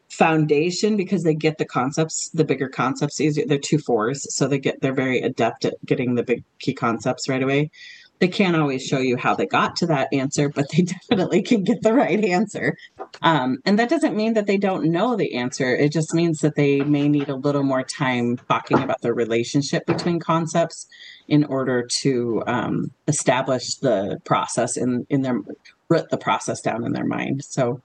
foundation 0.09 0.95
because 0.97 1.23
they 1.23 1.33
get 1.33 1.57
the 1.57 1.65
concepts, 1.65 2.29
the 2.29 2.45
bigger 2.45 2.69
concepts 2.69 3.19
easier. 3.19 3.45
They're 3.45 3.57
two 3.57 3.79
fours, 3.79 4.33
so 4.33 4.47
they 4.47 4.59
get 4.59 4.81
they're 4.81 4.93
very 4.93 5.21
adept 5.21 5.65
at 5.65 5.73
getting 5.85 6.15
the 6.15 6.23
big 6.23 6.43
key 6.59 6.73
concepts 6.73 7.27
right 7.27 7.43
away. 7.43 7.71
They 8.19 8.27
can't 8.27 8.55
always 8.55 8.85
show 8.85 8.99
you 8.99 9.17
how 9.17 9.35
they 9.35 9.45
got 9.45 9.75
to 9.77 9.87
that 9.87 10.07
answer, 10.13 10.49
but 10.49 10.69
they 10.71 10.81
definitely 11.09 11.41
can 11.41 11.63
get 11.63 11.81
the 11.81 11.93
right 11.93 12.23
answer. 12.23 12.77
Um, 13.21 13.57
and 13.65 13.77
that 13.77 13.89
doesn't 13.89 14.15
mean 14.15 14.33
that 14.33 14.47
they 14.47 14.57
don't 14.57 14.85
know 14.85 15.15
the 15.15 15.35
answer. 15.35 15.75
It 15.75 15.91
just 15.91 16.13
means 16.13 16.39
that 16.39 16.55
they 16.55 16.81
may 16.81 17.09
need 17.09 17.29
a 17.29 17.35
little 17.35 17.63
more 17.63 17.83
time 17.83 18.37
talking 18.37 18.79
about 18.79 19.01
the 19.01 19.13
relationship 19.13 19.85
between 19.85 20.19
concepts 20.19 20.87
in 21.27 21.43
order 21.45 21.83
to 22.01 22.43
um, 22.47 22.91
establish 23.07 23.75
the 23.75 24.19
process 24.23 24.77
in 24.77 25.05
in 25.09 25.21
their 25.21 25.41
root 25.89 26.09
the 26.09 26.17
process 26.17 26.61
down 26.61 26.85
in 26.85 26.93
their 26.93 27.05
mind. 27.05 27.43
So 27.43 27.81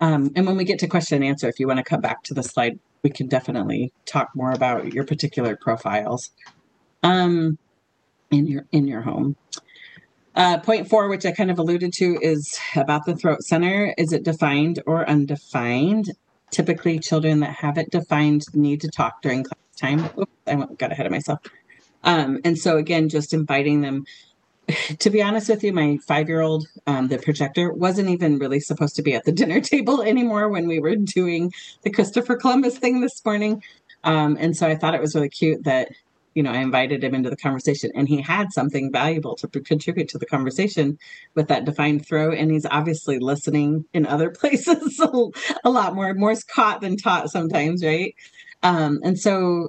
um, 0.00 0.32
and 0.34 0.46
when 0.46 0.56
we 0.56 0.64
get 0.64 0.80
to 0.80 0.88
question 0.88 1.16
and 1.16 1.24
answer, 1.24 1.48
if 1.48 1.60
you 1.60 1.66
want 1.66 1.78
to 1.78 1.84
come 1.84 2.00
back 2.00 2.22
to 2.24 2.34
the 2.34 2.42
slide, 2.42 2.78
we 3.02 3.10
can 3.10 3.28
definitely 3.28 3.92
talk 4.06 4.30
more 4.34 4.50
about 4.50 4.92
your 4.92 5.04
particular 5.04 5.56
profiles 5.56 6.30
um, 7.04 7.58
in 8.30 8.46
your 8.46 8.66
in 8.72 8.86
your 8.86 9.02
home. 9.02 9.36
Uh, 10.34 10.58
point 10.58 10.88
four, 10.88 11.08
which 11.08 11.24
I 11.24 11.30
kind 11.30 11.50
of 11.50 11.58
alluded 11.58 11.92
to, 11.94 12.18
is 12.20 12.58
about 12.74 13.06
the 13.06 13.14
throat 13.14 13.42
center. 13.42 13.94
Is 13.96 14.12
it 14.12 14.24
defined 14.24 14.82
or 14.84 15.08
undefined? 15.08 16.10
Typically, 16.50 16.98
children 16.98 17.40
that 17.40 17.54
have 17.54 17.78
it 17.78 17.90
defined 17.90 18.42
need 18.52 18.80
to 18.80 18.88
talk 18.88 19.22
during 19.22 19.44
class 19.44 19.58
time. 19.76 20.10
Oops, 20.18 20.32
I 20.46 20.54
got 20.76 20.92
ahead 20.92 21.06
of 21.06 21.12
myself. 21.12 21.40
Um, 22.02 22.40
and 22.44 22.58
so, 22.58 22.76
again, 22.76 23.08
just 23.08 23.32
inviting 23.32 23.80
them. 23.80 24.04
To 24.98 25.10
be 25.10 25.22
honest 25.22 25.50
with 25.50 25.62
you, 25.62 25.74
my 25.74 25.98
five 25.98 26.28
year 26.28 26.40
old, 26.40 26.66
um, 26.86 27.08
the 27.08 27.18
projector, 27.18 27.70
wasn't 27.72 28.08
even 28.08 28.38
really 28.38 28.60
supposed 28.60 28.96
to 28.96 29.02
be 29.02 29.14
at 29.14 29.24
the 29.24 29.32
dinner 29.40 29.60
table 29.60 30.02
anymore 30.02 30.48
when 30.48 30.66
we 30.66 30.80
were 30.80 30.96
doing 30.96 31.52
the 31.82 31.90
Christopher 31.90 32.36
Columbus 32.36 32.78
thing 32.78 33.02
this 33.02 33.22
morning. 33.24 33.62
Um, 34.04 34.36
and 34.40 34.56
so 34.56 34.66
I 34.66 34.74
thought 34.74 34.94
it 34.94 35.00
was 35.02 35.14
really 35.14 35.28
cute 35.28 35.64
that 35.64 35.88
you 36.34 36.42
know, 36.42 36.50
I 36.50 36.58
invited 36.58 37.02
him 37.02 37.14
into 37.14 37.30
the 37.30 37.36
conversation 37.36 37.90
and 37.94 38.08
he 38.08 38.20
had 38.20 38.52
something 38.52 38.90
valuable 38.92 39.36
to 39.36 39.48
contribute 39.48 40.08
to 40.08 40.18
the 40.18 40.26
conversation 40.26 40.98
with 41.34 41.48
that 41.48 41.64
defined 41.64 42.06
throat. 42.06 42.36
And 42.36 42.50
he's 42.50 42.66
obviously 42.66 43.18
listening 43.18 43.84
in 43.94 44.06
other 44.06 44.30
places 44.38 45.00
a 45.64 45.70
lot 45.70 45.94
more. 45.94 46.12
More's 46.14 46.44
caught 46.44 46.80
than 46.80 46.96
taught 46.96 47.30
sometimes, 47.30 47.84
right? 47.84 48.14
Um, 48.62 49.00
and 49.04 49.18
so 49.18 49.68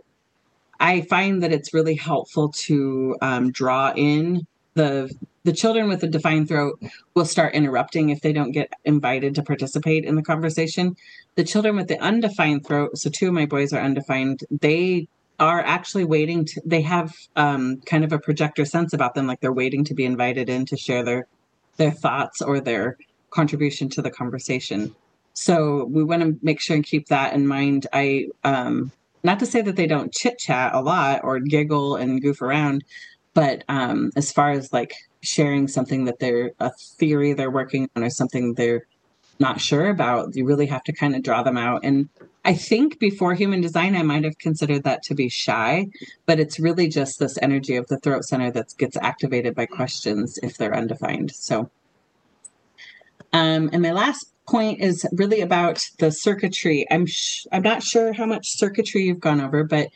I 0.79 1.01
find 1.01 1.43
that 1.43 1.53
it's 1.53 1.73
really 1.73 1.95
helpful 1.95 2.49
to 2.49 3.15
um, 3.21 3.51
draw 3.51 3.93
in 3.95 4.45
the 4.73 5.13
the 5.45 5.53
children 5.53 5.87
with 5.87 6.01
a 6.01 6.07
defined 6.07 6.47
throat 6.47 6.81
will 7.13 7.23
start 7.23 7.53
interrupting 7.53 8.09
if 8.09 8.21
they 8.21 8.33
don't 8.33 8.51
get 8.51 8.73
invited 8.83 9.35
to 9.35 9.43
participate 9.43 10.03
in 10.03 10.15
the 10.15 10.23
conversation. 10.23 10.95
The 11.35 11.43
children 11.43 11.75
with 11.75 11.87
the 11.87 11.99
undefined 11.99 12.65
throat, 12.65 12.97
so 12.97 13.11
two 13.11 13.27
of 13.27 13.33
my 13.33 13.45
boys 13.45 13.71
are 13.71 13.79
undefined, 13.79 14.43
they 14.49 15.07
are 15.39 15.61
actually 15.61 16.05
waiting 16.05 16.45
to 16.45 16.61
they 16.65 16.81
have 16.81 17.13
um, 17.35 17.81
kind 17.85 18.03
of 18.03 18.13
a 18.13 18.19
projector 18.19 18.65
sense 18.65 18.93
about 18.93 19.15
them 19.15 19.27
like 19.27 19.39
they're 19.41 19.53
waiting 19.53 19.83
to 19.85 19.93
be 19.93 20.05
invited 20.05 20.49
in 20.49 20.65
to 20.65 20.77
share 20.77 21.03
their 21.03 21.27
their 21.77 21.91
thoughts 21.91 22.41
or 22.41 22.59
their 22.59 22.97
contribution 23.31 23.89
to 23.89 24.01
the 24.01 24.09
conversation. 24.09 24.95
So 25.33 25.85
we 25.85 26.03
want 26.03 26.21
to 26.21 26.39
make 26.41 26.61
sure 26.61 26.75
and 26.75 26.85
keep 26.85 27.07
that 27.07 27.33
in 27.33 27.47
mind. 27.47 27.87
I 27.91 28.27
um 28.43 28.91
not 29.23 29.39
to 29.39 29.45
say 29.45 29.61
that 29.61 29.75
they 29.75 29.87
don't 29.87 30.13
chit 30.13 30.37
chat 30.37 30.73
a 30.73 30.81
lot 30.81 31.21
or 31.23 31.39
giggle 31.39 31.95
and 31.95 32.21
goof 32.21 32.41
around 32.41 32.83
but 33.33 33.63
um 33.67 34.11
as 34.15 34.31
far 34.31 34.51
as 34.51 34.71
like 34.71 34.93
sharing 35.21 35.67
something 35.67 36.05
that 36.05 36.19
they're 36.19 36.51
a 36.59 36.71
theory 36.99 37.33
they're 37.33 37.49
working 37.49 37.89
on 37.95 38.03
or 38.03 38.09
something 38.09 38.53
they're 38.53 38.85
not 39.39 39.59
sure 39.59 39.89
about 39.89 40.35
you 40.35 40.45
really 40.45 40.67
have 40.67 40.83
to 40.83 40.93
kind 40.93 41.15
of 41.15 41.23
draw 41.23 41.43
them 41.43 41.57
out. 41.57 41.81
And 41.83 42.09
I 42.45 42.53
think 42.53 42.99
before 42.99 43.33
human 43.33 43.59
design, 43.59 43.95
I 43.95 44.03
might 44.03 44.23
have 44.23 44.37
considered 44.37 44.83
that 44.83 45.01
to 45.03 45.15
be 45.15 45.29
shy, 45.29 45.87
but 46.27 46.39
it's 46.39 46.59
really 46.59 46.87
just 46.87 47.17
this 47.17 47.39
energy 47.41 47.75
of 47.75 47.87
the 47.87 47.97
throat 47.97 48.23
center 48.23 48.51
that 48.51 48.75
gets 48.77 48.95
activated 48.97 49.55
by 49.55 49.65
questions 49.65 50.37
if 50.43 50.55
they're 50.55 50.75
undefined. 50.75 51.31
So, 51.31 51.71
um, 53.33 53.71
and 53.73 53.81
my 53.81 53.91
last 53.91 54.31
point 54.47 54.79
is 54.79 55.07
really 55.11 55.41
about 55.41 55.81
the 55.97 56.11
circuitry. 56.11 56.85
I'm 56.91 57.07
sh- 57.07 57.47
I'm 57.51 57.63
not 57.63 57.81
sure 57.81 58.13
how 58.13 58.27
much 58.27 58.55
circuitry 58.57 59.01
you've 59.01 59.19
gone 59.19 59.41
over, 59.41 59.63
but 59.63 59.89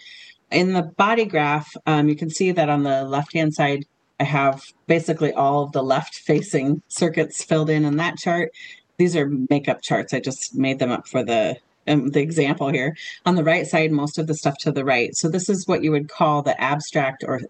in 0.51 0.73
the 0.73 0.81
body 0.81 1.25
graph, 1.25 1.71
um, 1.85 2.09
you 2.09 2.15
can 2.15 2.31
see 2.31 2.51
that 2.51 2.67
on 2.67 2.81
the 2.81 3.03
left 3.03 3.33
hand 3.33 3.53
side, 3.53 3.85
I 4.19 4.23
have 4.23 4.63
basically 4.87 5.31
all 5.33 5.63
of 5.63 5.71
the 5.71 5.83
left 5.83 6.15
facing 6.15 6.81
circuits 6.87 7.43
filled 7.43 7.69
in 7.69 7.85
in 7.85 7.97
that 7.97 8.17
chart. 8.17 8.51
These 8.97 9.15
are 9.15 9.29
makeup 9.51 9.83
charts. 9.83 10.15
I 10.15 10.19
just 10.19 10.55
made 10.55 10.79
them 10.79 10.91
up 10.91 11.07
for 11.07 11.23
the 11.23 11.57
um, 11.89 12.09
the 12.09 12.21
example 12.21 12.69
here. 12.69 12.95
On 13.25 13.35
the 13.35 13.43
right 13.43 13.67
side, 13.67 13.91
most 13.91 14.17
of 14.17 14.27
the 14.27 14.35
stuff 14.35 14.55
to 14.59 14.71
the 14.71 14.85
right. 14.85 15.15
So 15.15 15.29
this 15.29 15.49
is 15.49 15.67
what 15.67 15.83
you 15.83 15.91
would 15.91 16.09
call 16.09 16.41
the 16.41 16.59
abstract 16.61 17.23
or 17.27 17.41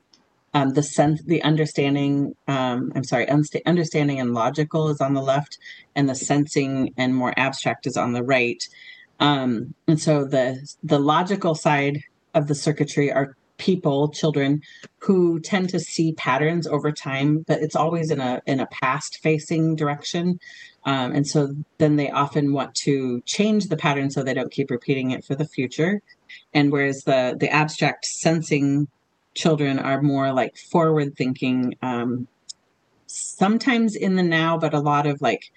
um, 0.53 0.73
the 0.73 0.83
sense, 0.83 1.21
the 1.23 1.43
understanding. 1.43 2.35
Um, 2.47 2.91
I'm 2.95 3.03
sorry, 3.03 3.27
unsta- 3.27 3.65
understanding 3.65 4.19
and 4.19 4.33
logical 4.33 4.89
is 4.89 5.01
on 5.01 5.13
the 5.13 5.21
left, 5.21 5.59
and 5.95 6.09
the 6.09 6.15
sensing 6.15 6.93
and 6.97 7.15
more 7.15 7.33
abstract 7.37 7.85
is 7.85 7.97
on 7.97 8.13
the 8.13 8.23
right. 8.23 8.67
Um, 9.19 9.75
and 9.87 9.99
so 9.99 10.25
the 10.25 10.67
the 10.83 10.99
logical 10.99 11.53
side 11.53 12.01
of 12.33 12.47
the 12.47 12.55
circuitry 12.55 13.11
are 13.11 13.35
people, 13.57 14.09
children, 14.09 14.61
who 14.99 15.39
tend 15.39 15.69
to 15.69 15.79
see 15.79 16.13
patterns 16.13 16.65
over 16.65 16.91
time, 16.91 17.43
but 17.47 17.61
it's 17.61 17.75
always 17.75 18.09
in 18.09 18.19
a 18.19 18.41
in 18.47 18.59
a 18.59 18.67
past 18.67 19.19
facing 19.21 19.75
direction. 19.75 20.39
Um, 20.85 21.11
and 21.11 21.27
so 21.27 21.55
then 21.77 21.97
they 21.97 22.09
often 22.09 22.53
want 22.53 22.73
to 22.75 23.21
change 23.25 23.67
the 23.67 23.77
pattern 23.77 24.09
so 24.09 24.23
they 24.23 24.33
don't 24.33 24.51
keep 24.51 24.71
repeating 24.71 25.11
it 25.11 25.25
for 25.25 25.35
the 25.35 25.45
future. 25.45 26.01
And 26.53 26.71
whereas 26.71 27.03
the 27.03 27.35
the 27.39 27.49
abstract 27.49 28.05
sensing 28.05 28.87
children 29.35 29.79
are 29.79 30.01
more 30.01 30.31
like 30.33 30.57
forward 30.57 31.15
thinking, 31.15 31.75
um, 31.81 32.27
sometimes 33.07 33.95
in 33.95 34.15
the 34.15 34.23
now, 34.23 34.57
but 34.57 34.73
a 34.73 34.79
lot 34.79 35.05
of 35.07 35.21
like 35.21 35.51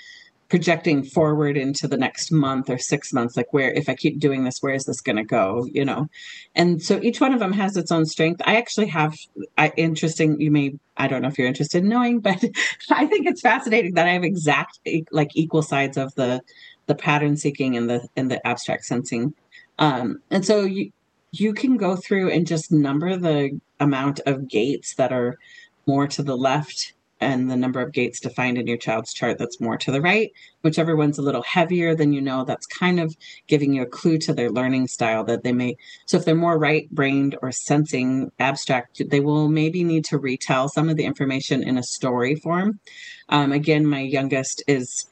projecting 0.53 1.03
forward 1.03 1.57
into 1.57 1.89
the 1.89 1.97
next 1.97 2.31
month 2.31 2.69
or 2.69 2.77
six 2.77 3.11
months 3.11 3.39
like 3.39 3.51
where 3.55 3.73
if 3.73 3.89
i 3.89 3.95
keep 3.95 4.19
doing 4.19 4.45
this 4.45 4.59
where 4.61 4.75
is 4.75 4.85
this 4.85 5.01
going 5.01 5.17
to 5.17 5.25
go 5.25 5.67
you 5.73 5.83
know? 5.83 6.07
And 6.55 6.83
so 6.83 7.01
each 7.01 7.23
one 7.23 7.33
of 7.33 7.41
them 7.41 7.55
has 7.55 7.75
its 7.79 7.91
own 7.91 8.05
strength. 8.05 8.43
I 8.45 8.57
actually 8.57 8.89
have 8.89 9.17
I, 9.57 9.73
interesting 9.79 10.39
you 10.39 10.51
may 10.51 10.75
i 10.99 11.09
don't 11.09 11.23
know 11.23 11.29
if 11.29 11.39
you're 11.39 11.49
interested 11.49 11.83
in 11.83 11.89
knowing 11.89 12.21
but 12.29 12.45
i 12.91 13.07
think 13.07 13.27
it's 13.27 13.41
fascinating 13.41 13.95
that 13.95 14.07
i 14.07 14.11
have 14.11 14.25
exact 14.25 14.79
like 15.11 15.31
equal 15.35 15.63
sides 15.63 15.97
of 15.97 16.15
the 16.17 16.43
the 16.85 16.95
pattern 16.95 17.39
seeking 17.39 17.75
and 17.75 17.89
the 17.89 18.07
and 18.15 18.31
the 18.31 18.47
abstract 18.47 18.85
sensing. 18.85 19.33
Um 19.79 20.21
and 20.31 20.45
so 20.45 20.65
you 20.65 20.93
you 21.31 21.55
can 21.55 21.79
go 21.79 21.97
through 21.97 22.31
and 22.31 22.47
just 22.47 22.71
number 22.71 23.17
the 23.17 23.59
amount 23.81 24.21
of 24.27 24.49
gates 24.49 24.97
that 24.97 25.15
are 25.15 25.39
more 25.87 26.07
to 26.09 26.23
the 26.23 26.37
left 26.37 26.93
and 27.23 27.51
the 27.51 27.57
number 27.57 27.81
of 27.81 27.93
gates 27.93 28.21
defined 28.21 28.59
in 28.59 28.67
your 28.67 28.77
child's 28.77 29.13
chart 29.13 29.39
that's 29.39 29.61
more 29.61 29.79
to 29.79 29.93
the 29.93 30.01
right. 30.01 30.33
Whichever 30.63 30.97
one's 30.97 31.19
a 31.19 31.23
little 31.23 31.43
heavier 31.43 31.95
than 31.95 32.13
you 32.13 32.21
know, 32.21 32.45
that's 32.45 32.67
kind 32.67 32.99
of 32.99 33.17
giving 33.47 33.73
you 33.73 33.83
a 33.83 33.87
clue 33.87 34.19
to 34.19 34.35
their 34.35 34.51
learning 34.51 34.89
style 34.89 35.25
that 35.25 35.45
they 35.45 35.53
may. 35.53 35.77
So 36.07 36.17
if 36.17 36.25
they're 36.25 36.35
more 36.35 36.59
right 36.59 36.91
brained 36.91 37.39
or 37.41 37.53
sensing 37.53 38.33
abstract, 38.39 39.01
they 39.09 39.21
will 39.21 39.49
maybe 39.49 39.85
need 39.85 40.05
to 40.07 40.19
retell 40.19 40.69
some 40.69 40.89
of 40.89 40.97
the 40.97 41.05
information 41.05 41.63
in 41.63 41.79
a 41.79 41.83
story 41.83 42.35
form. 42.35 42.81
Um, 43.29 43.53
again, 43.53 43.87
my 43.87 44.01
youngest 44.01 44.63
is 44.67 45.07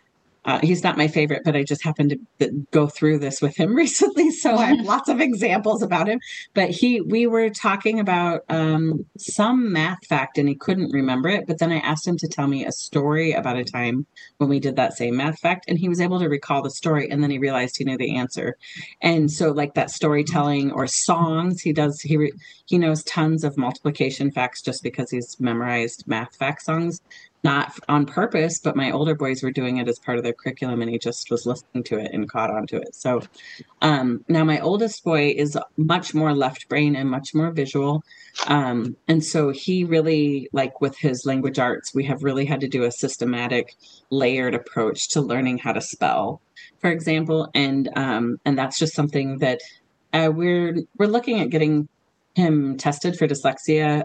uh, 0.45 0.59
he's 0.63 0.83
not 0.83 0.97
my 0.97 1.07
favorite, 1.07 1.43
but 1.45 1.55
I 1.55 1.63
just 1.63 1.85
happened 1.85 2.17
to 2.39 2.51
go 2.71 2.87
through 2.87 3.19
this 3.19 3.43
with 3.43 3.57
him 3.57 3.75
recently, 3.77 4.31
so 4.31 4.57
I 4.57 4.67
have 4.67 4.81
lots 4.87 5.09
of 5.09 5.21
examples 5.21 5.83
about 5.83 6.09
him. 6.09 6.19
But 6.55 6.71
he, 6.71 7.01
we 7.01 7.27
were 7.27 7.51
talking 7.51 8.01
about 8.01 8.43
um, 8.49 9.05
some 9.19 9.73
math 9.73 10.07
fact, 10.07 10.39
and 10.39 10.49
he 10.49 10.55
couldn't 10.55 10.93
remember 10.93 11.29
it. 11.29 11.47
But 11.47 11.59
then 11.59 11.73
I 11.73 11.79
asked 11.79 12.07
him 12.07 12.17
to 12.19 12.29
tell 12.29 12.47
me 12.47 12.65
a 12.65 12.73
story 12.73 13.33
about 13.33 13.59
a 13.59 13.65
time 13.65 14.07
when 14.39 14.49
we 14.49 14.61
did 14.61 14.77
that 14.77 14.97
same 14.97 15.17
math 15.17 15.39
fact, 15.39 15.67
and 15.69 15.79
he 15.79 15.89
was 15.89 16.01
able 16.01 16.19
to 16.21 16.29
recall 16.29 16.63
the 16.63 16.71
story, 16.71 17.11
and 17.11 17.23
then 17.23 17.31
he 17.31 17.39
realized 17.39 17.77
he 17.77 17.85
knew 17.85 17.99
the 17.99 18.17
answer. 18.17 18.57
And 19.03 19.31
so, 19.31 19.51
like 19.51 19.75
that 19.75 19.91
storytelling 19.91 20.73
or 20.73 20.87
songs, 20.87 21.61
he 21.61 21.73
does. 21.73 22.01
He 22.01 22.17
re, 22.17 22.33
he 22.65 22.79
knows 22.79 23.05
tons 23.05 23.45
of 23.45 23.59
multiplication 23.59 24.31
facts 24.31 24.63
just 24.63 24.83
because 24.83 25.11
he's 25.11 25.39
memorized 25.39 26.05
math 26.07 26.37
fact 26.37 26.63
songs 26.63 27.01
not 27.43 27.73
on 27.89 28.05
purpose, 28.07 28.59
but 28.59 28.77
my 28.77 28.91
older 28.91 29.15
boys 29.15 29.43
were 29.43 29.51
doing 29.51 29.79
it 29.79 29.89
as 29.89 29.99
part 29.99 30.19
of 30.19 30.25
their 30.25 30.33
curriculum 30.33 30.83
and 30.83 30.91
he 30.91 30.99
just 30.99 31.31
was 31.31 31.47
listening 31.47 31.83
to 31.85 31.99
it 31.99 32.11
and 32.13 32.29
caught 32.29 32.51
on 32.51 32.67
to 32.67 32.77
it. 32.77 32.95
So 32.95 33.23
um, 33.81 34.25
now 34.29 34.45
my 34.45 34.61
oldest 34.61 35.03
boy 35.05 35.35
is 35.37 35.57
much 35.77 36.13
more 36.15 36.35
left 36.35 36.69
brain 36.69 36.95
and 36.97 37.09
much 37.09 37.35
more 37.35 37.51
visual. 37.51 38.03
Um, 38.47 38.97
and 39.09 39.25
so 39.25 39.51
he 39.51 39.85
really, 39.85 40.49
like 40.53 40.81
with 40.81 40.97
his 40.99 41.25
language 41.25 41.59
arts, 41.59 41.95
we 41.95 42.05
have 42.05 42.23
really 42.23 42.45
had 42.45 42.61
to 42.61 42.69
do 42.69 42.85
a 42.85 42.93
systematic, 42.93 43.75
layered 44.11 44.55
approach 44.55 45.09
to 45.11 45.21
learning 45.21 45.59
how 45.59 45.73
to 45.73 45.81
spell, 45.81 46.43
for 46.79 46.91
example. 46.91 47.49
And 47.55 47.89
um, 47.97 48.39
and 48.45 48.59
that's 48.59 48.79
just 48.79 48.95
something 48.95 49.39
that 49.39 49.61
uh, 50.13 50.31
we're 50.33 50.77
we're 50.99 51.07
looking 51.07 51.41
at 51.41 51.51
getting 51.51 51.89
him 52.35 52.77
tested 52.77 53.17
for 53.17 53.27
dyslexia. 53.27 54.05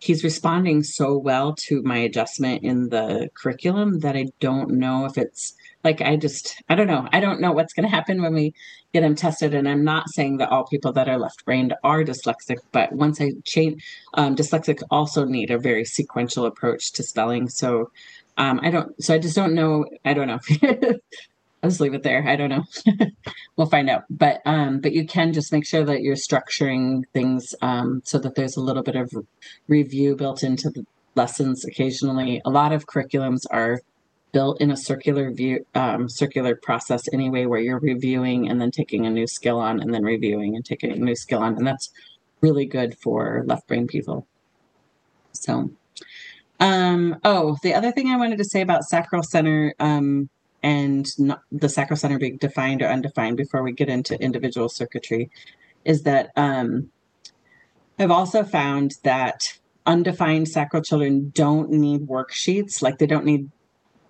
He's 0.00 0.24
responding 0.24 0.82
so 0.82 1.16
well 1.16 1.54
to 1.68 1.82
my 1.82 1.98
adjustment 1.98 2.64
in 2.64 2.88
the 2.88 3.28
curriculum 3.34 4.00
that 4.00 4.16
I 4.16 4.26
don't 4.40 4.72
know 4.72 5.04
if 5.04 5.18
it's 5.18 5.54
like 5.84 6.00
I 6.00 6.16
just 6.16 6.62
I 6.68 6.74
don't 6.74 6.86
know. 6.86 7.06
I 7.12 7.20
don't 7.20 7.40
know 7.40 7.52
what's 7.52 7.72
going 7.72 7.88
to 7.88 7.94
happen 7.94 8.22
when 8.22 8.34
we 8.34 8.54
get 8.92 9.02
him 9.02 9.14
tested. 9.14 9.54
And 9.54 9.68
I'm 9.68 9.84
not 9.84 10.08
saying 10.08 10.38
that 10.38 10.50
all 10.50 10.66
people 10.66 10.92
that 10.94 11.08
are 11.08 11.18
left 11.18 11.44
brained 11.44 11.74
are 11.84 12.02
dyslexic, 12.02 12.56
but 12.72 12.92
once 12.92 13.20
I 13.20 13.32
change, 13.44 13.84
um, 14.14 14.34
dyslexic 14.34 14.82
also 14.90 15.24
need 15.24 15.50
a 15.50 15.58
very 15.58 15.84
sequential 15.84 16.46
approach 16.46 16.92
to 16.92 17.02
spelling. 17.02 17.48
So 17.48 17.90
um, 18.36 18.60
I 18.62 18.70
don't. 18.70 19.02
So 19.02 19.14
I 19.14 19.18
just 19.18 19.36
don't 19.36 19.54
know. 19.54 19.84
I 20.04 20.14
don't 20.14 20.28
know. 20.28 20.40
I'll 21.62 21.70
just 21.70 21.80
leave 21.80 21.94
it 21.94 22.02
there. 22.02 22.26
I 22.26 22.36
don't 22.36 22.50
know. 22.50 22.64
we'll 23.56 23.68
find 23.68 23.90
out. 23.90 24.04
But 24.08 24.40
um, 24.46 24.80
but 24.80 24.92
you 24.92 25.06
can 25.06 25.32
just 25.32 25.52
make 25.52 25.66
sure 25.66 25.84
that 25.84 26.00
you're 26.02 26.16
structuring 26.16 27.02
things 27.12 27.54
um, 27.62 28.02
so 28.04 28.18
that 28.18 28.34
there's 28.34 28.56
a 28.56 28.62
little 28.62 28.82
bit 28.82 28.96
of 28.96 29.12
review 29.68 30.16
built 30.16 30.42
into 30.42 30.70
the 30.70 30.86
lessons 31.14 31.64
occasionally. 31.64 32.40
A 32.44 32.50
lot 32.50 32.72
of 32.72 32.86
curriculums 32.86 33.44
are 33.50 33.80
built 34.32 34.60
in 34.60 34.70
a 34.70 34.76
circular 34.76 35.30
view 35.30 35.66
um, 35.74 36.08
circular 36.08 36.54
process 36.56 37.02
anyway 37.12 37.46
where 37.46 37.60
you're 37.60 37.80
reviewing 37.80 38.48
and 38.48 38.60
then 38.60 38.70
taking 38.70 39.04
a 39.06 39.10
new 39.10 39.26
skill 39.26 39.58
on 39.58 39.80
and 39.80 39.92
then 39.92 40.04
reviewing 40.04 40.54
and 40.56 40.64
taking 40.64 40.92
a 40.92 40.96
new 40.96 41.16
skill 41.16 41.40
on 41.40 41.56
and 41.56 41.66
that's 41.66 41.90
really 42.40 42.64
good 42.64 42.96
for 43.02 43.42
left 43.46 43.66
brain 43.66 43.86
people 43.86 44.26
so 45.32 45.70
Um, 46.60 47.16
oh, 47.24 47.56
the 47.62 47.74
other 47.74 47.90
thing 47.90 48.08
I 48.08 48.16
wanted 48.16 48.38
to 48.38 48.44
say 48.44 48.60
about 48.60 48.84
sacral 48.84 49.22
center 49.22 49.74
um, 49.80 50.28
and 50.62 51.06
not, 51.18 51.42
the 51.50 51.68
sacral 51.68 51.96
center 51.96 52.18
being 52.18 52.36
defined 52.36 52.82
or 52.82 52.88
undefined 52.88 53.36
before 53.36 53.62
we 53.62 53.72
get 53.72 53.88
into 53.88 54.20
individual 54.20 54.68
circuitry 54.68 55.30
is 55.84 56.02
that 56.02 56.30
um, 56.36 56.90
I've 57.98 58.10
also 58.10 58.44
found 58.44 58.94
that 59.02 59.58
undefined 59.86 60.48
sacral 60.48 60.82
children 60.82 61.32
don't 61.34 61.70
need 61.70 62.06
worksheets, 62.06 62.82
like 62.82 62.98
they 62.98 63.06
don't 63.06 63.24
need 63.24 63.50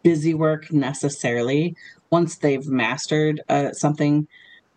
busy 0.02 0.34
work 0.34 0.72
necessarily. 0.72 1.76
Once 2.10 2.36
they've 2.36 2.66
mastered 2.66 3.40
uh, 3.48 3.72
something, 3.72 4.26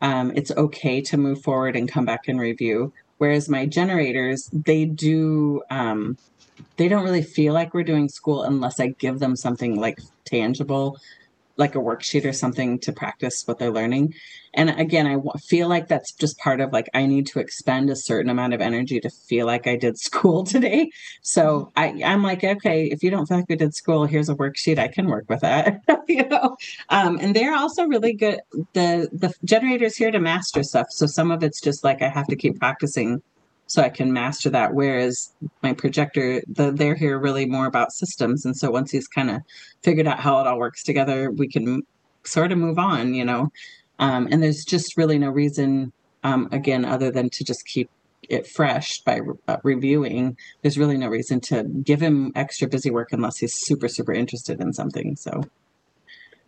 um, 0.01 0.31
it's 0.35 0.51
okay 0.51 1.01
to 1.01 1.17
move 1.17 1.41
forward 1.41 1.75
and 1.75 1.89
come 1.89 2.05
back 2.05 2.27
and 2.27 2.39
review. 2.39 2.93
Whereas 3.17 3.49
my 3.49 3.65
generators, 3.65 4.49
they 4.51 4.85
do 4.85 5.63
um, 5.69 6.17
they 6.77 6.87
don't 6.87 7.03
really 7.03 7.21
feel 7.21 7.53
like 7.53 7.73
we're 7.73 7.83
doing 7.83 8.09
school 8.09 8.43
unless 8.43 8.79
I 8.79 8.87
give 8.87 9.19
them 9.19 9.35
something 9.35 9.79
like 9.79 9.99
tangible, 10.25 10.99
like 11.57 11.75
a 11.75 11.79
worksheet 11.79 12.25
or 12.25 12.33
something 12.33 12.79
to 12.79 12.91
practice 12.91 13.43
what 13.45 13.60
they're 13.60 13.72
learning. 13.72 14.13
And 14.55 14.69
again, 14.69 15.07
I 15.07 15.17
feel 15.39 15.67
like 15.67 15.88
that's 15.88 16.12
just 16.12 16.38
part 16.38 16.62
of 16.62 16.72
like 16.72 16.89
I 16.93 17.05
need 17.05 17.27
to 17.27 17.39
expend 17.39 17.89
a 17.89 17.95
certain 17.95 18.29
amount 18.29 18.53
of 18.53 18.62
energy 18.62 19.00
to 19.00 19.10
feel 19.10 19.45
like 19.45 19.67
I 19.67 19.75
did 19.75 19.98
school 20.00 20.43
today. 20.43 20.91
So 21.22 21.72
mm-hmm. 21.77 22.03
I, 22.03 22.12
I'm 22.12 22.24
like, 22.24 22.43
okay, 22.43 22.86
if 22.86 23.03
you 23.03 23.10
don't 23.10 23.27
feel 23.27 23.38
like 23.38 23.50
we 23.50 23.55
did 23.55 23.75
school, 23.75 24.05
here's 24.05 24.29
a 24.29 24.36
worksheet. 24.36 24.79
I 24.79 24.88
can 24.88 25.07
work 25.07 25.25
with 25.29 25.41
that, 25.41 25.81
you 26.07 26.27
know. 26.27 26.57
Um, 26.89 27.17
and 27.22 27.36
they're 27.36 27.55
also 27.55 27.86
really 27.86 28.13
good. 28.13 28.39
The 28.74 29.10
the 29.12 29.33
generators 29.43 29.95
here 29.95 30.12
to 30.12 30.19
master 30.19 30.63
stuff. 30.63 30.88
So 30.89 31.05
some 31.05 31.31
of 31.31 31.43
it's 31.43 31.62
just 31.62 31.83
like 31.83 32.01
I 32.01 32.10
have 32.10 32.27
to 32.27 32.36
keep 32.36 32.60
practicing 32.60 33.22
so 33.67 33.82
I 33.82 33.89
can 33.89 34.13
master 34.13 34.50
that. 34.51 34.74
Whereas 34.74 35.32
my 35.62 35.74
projector, 35.74 36.41
the, 36.48 36.72
they're 36.72 36.96
here 36.96 37.17
really 37.17 37.46
more 37.46 37.65
about 37.65 37.91
systems. 37.91 38.46
And 38.46 38.55
so 38.55 38.70
once 38.72 38.91
he's 38.91 39.08
kind 39.08 39.29
of 39.29 39.41
figured 39.82 40.08
out 40.08 40.20
how 40.20 40.39
it 40.39 40.48
all 40.48 40.60
works 40.60 40.84
together, 40.84 41.32
we 41.32 41.48
can 41.48 41.84
sort 42.24 42.51
of 42.51 42.58
move 42.58 42.77
on, 42.77 43.13
you 43.13 43.25
know. 43.25 43.51
Um, 44.00 44.27
and 44.32 44.41
there's 44.41 44.65
just 44.65 44.98
really 44.98 45.17
no 45.17 45.29
reason, 45.29 45.91
um, 46.24 46.50
again, 46.51 46.86
other 46.86 47.12
than 47.12 47.29
to 47.32 47.43
just 47.43 47.65
keep 47.65 47.89
it 48.29 48.48
fresh 48.48 49.00
by 49.01 49.20
uh, 49.48 49.58
reviewing. 49.63 50.38
There's 50.62 50.77
really 50.77 50.98
no 50.98 51.08
reason 51.08 51.39
to 51.41 51.63
give 51.63 52.01
him 52.01 52.32
extra 52.36 52.67
busy 52.67 52.89
work 52.89 53.12
unless 53.12 53.38
he's 53.38 53.53
super, 53.53 53.88
super 53.88 54.13
interested 54.13 54.62
in 54.62 54.74
something. 54.74 55.15
So. 55.15 55.43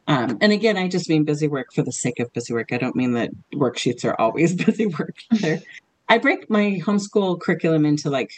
Um, 0.08 0.38
and 0.40 0.52
again, 0.52 0.78
I 0.78 0.88
just 0.88 1.10
mean 1.10 1.24
busy 1.24 1.48
work 1.48 1.74
for 1.74 1.82
the 1.82 1.92
sake 1.92 2.20
of 2.20 2.32
busy 2.32 2.54
work. 2.54 2.72
I 2.72 2.78
don't 2.78 2.96
mean 2.96 3.14
that 3.14 3.32
worksheets 3.54 4.06
are 4.06 4.20
always 4.20 4.54
busy 4.66 4.86
work. 4.86 5.16
They're 5.32 5.62
I 6.08 6.18
break 6.18 6.50
my 6.50 6.80
homeschool 6.84 7.40
curriculum 7.40 7.86
into 7.86 8.10
like 8.10 8.32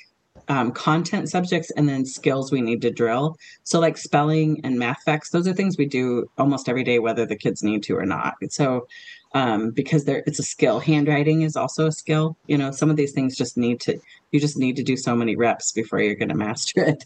um, 0.49 0.71
content 0.71 1.29
subjects 1.29 1.71
and 1.71 1.87
then 1.89 2.05
skills 2.05 2.51
we 2.51 2.61
need 2.61 2.81
to 2.83 2.91
drill. 2.91 3.37
So, 3.63 3.79
like 3.79 3.97
spelling 3.97 4.61
and 4.63 4.79
math 4.79 5.03
facts, 5.03 5.29
those 5.29 5.47
are 5.47 5.53
things 5.53 5.77
we 5.77 5.85
do 5.85 6.29
almost 6.37 6.69
every 6.69 6.83
day, 6.83 6.99
whether 6.99 7.25
the 7.25 7.35
kids 7.35 7.63
need 7.63 7.83
to 7.83 7.97
or 7.97 8.05
not. 8.05 8.35
So, 8.49 8.87
um, 9.33 9.71
because 9.71 10.05
there, 10.05 10.23
it's 10.25 10.39
a 10.39 10.43
skill. 10.43 10.79
Handwriting 10.79 11.41
is 11.41 11.55
also 11.55 11.87
a 11.87 11.91
skill. 11.91 12.37
You 12.47 12.57
know, 12.57 12.71
some 12.71 12.89
of 12.89 12.95
these 12.95 13.11
things 13.11 13.35
just 13.35 13.57
need 13.57 13.81
to, 13.81 13.99
you 14.31 14.39
just 14.39 14.57
need 14.57 14.77
to 14.77 14.83
do 14.83 14.95
so 14.95 15.15
many 15.15 15.35
reps 15.35 15.71
before 15.71 15.99
you're 15.99 16.15
going 16.15 16.29
to 16.29 16.35
master 16.35 16.81
it. 16.83 17.05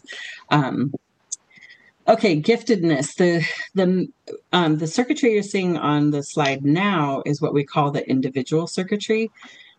Um, 0.50 0.94
okay, 2.06 2.40
giftedness. 2.40 3.16
The 3.16 3.44
the 3.74 4.08
um, 4.52 4.78
the 4.78 4.86
circuitry 4.86 5.32
you're 5.32 5.42
seeing 5.42 5.76
on 5.76 6.10
the 6.10 6.22
slide 6.22 6.64
now 6.64 7.22
is 7.26 7.42
what 7.42 7.54
we 7.54 7.64
call 7.64 7.90
the 7.90 8.08
individual 8.08 8.66
circuitry. 8.66 9.30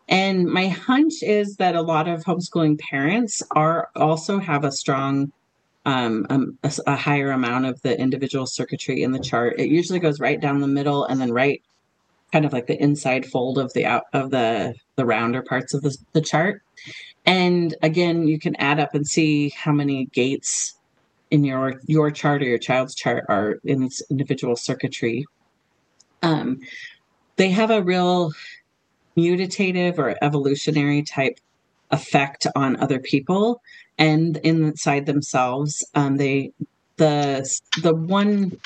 And 0.10 0.46
my 0.46 0.68
hunch 0.68 1.14
is 1.22 1.56
that 1.58 1.76
a 1.76 1.82
lot 1.82 2.08
of 2.08 2.24
homeschooling 2.24 2.80
parents 2.80 3.42
are 3.52 3.90
also 3.96 4.40
have 4.40 4.64
a 4.64 4.72
strong, 4.72 5.32
um, 5.86 6.26
um, 6.30 6.58
a, 6.64 6.74
a, 6.88 6.96
higher 6.96 7.32
amount 7.32 7.66
of 7.66 7.82
the 7.82 7.98
individual 8.00 8.46
circuitry 8.46 9.02
in 9.04 9.12
the 9.12 9.20
chart. 9.20 9.60
It 9.60 9.70
usually 9.70 10.00
goes 10.00 10.20
right 10.20 10.40
down 10.40 10.60
the 10.60 10.68
middle 10.68 11.06
and 11.06 11.22
then 11.22 11.32
right, 11.32 11.62
kind 12.34 12.46
of 12.46 12.52
like 12.52 12.68
the 12.68 12.82
inside 12.82 13.26
fold 13.26 13.58
of 13.58 13.72
the 13.74 13.86
out 13.86 14.04
of 14.14 14.30
the 14.32 14.76
the 14.96 15.06
rounder 15.06 15.42
parts 15.42 15.74
of 15.74 15.82
the, 15.82 15.96
the 16.12 16.22
chart. 16.22 16.62
And 17.26 17.74
again, 17.82 18.28
you 18.28 18.40
can 18.40 18.56
add 18.58 18.80
up 18.80 18.94
and 18.94 19.08
see 19.08 19.50
how 19.50 19.72
many 19.72 20.06
gates 20.06 20.76
in 21.32 21.44
your 21.44 21.82
your 21.86 22.12
chart 22.12 22.42
or 22.42 22.46
your 22.46 22.58
child's 22.58 22.94
chart 22.94 23.26
are 23.30 23.60
in 23.64 23.82
this 23.82 24.04
individual 24.10 24.56
circuitry. 24.56 25.26
Um, 26.22 26.60
they 27.38 27.50
have 27.50 27.72
a 27.72 27.82
real 27.82 28.32
mutative 29.18 29.98
or 29.98 30.16
evolutionary 30.22 31.04
type 31.04 31.40
effect 31.92 32.48
on 32.56 32.76
other 32.78 33.00
people 33.00 33.62
and 33.98 34.38
inside 34.38 35.06
themselves. 35.06 35.86
Um, 35.96 36.18
they 36.18 36.52
the 36.98 37.48
the 37.82 37.94
one 37.94 38.58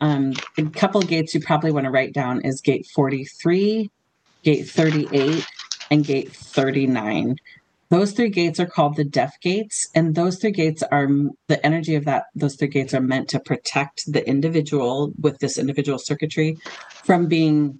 um, 0.00 0.34
couple 0.74 1.00
gates 1.02 1.34
you 1.34 1.40
probably 1.40 1.70
want 1.70 1.84
to 1.84 1.90
write 1.90 2.12
down 2.12 2.40
is 2.42 2.60
gate 2.60 2.86
43, 2.92 3.90
gate 4.42 4.68
38, 4.68 5.46
and 5.90 6.04
gate 6.04 6.32
39. 6.32 7.36
Those 7.88 8.12
three 8.12 8.30
gates 8.30 8.58
are 8.58 8.66
called 8.66 8.96
the 8.96 9.04
deaf 9.04 9.38
gates, 9.40 9.86
and 9.94 10.14
those 10.14 10.38
three 10.38 10.50
gates 10.50 10.82
are 10.82 11.06
the 11.46 11.64
energy 11.64 11.94
of 11.94 12.06
that. 12.06 12.24
Those 12.34 12.56
three 12.56 12.68
gates 12.68 12.94
are 12.94 13.00
meant 13.00 13.28
to 13.28 13.38
protect 13.38 14.10
the 14.10 14.26
individual 14.26 15.12
with 15.20 15.38
this 15.38 15.58
individual 15.58 15.98
circuitry 15.98 16.56
from 17.04 17.26
being 17.26 17.78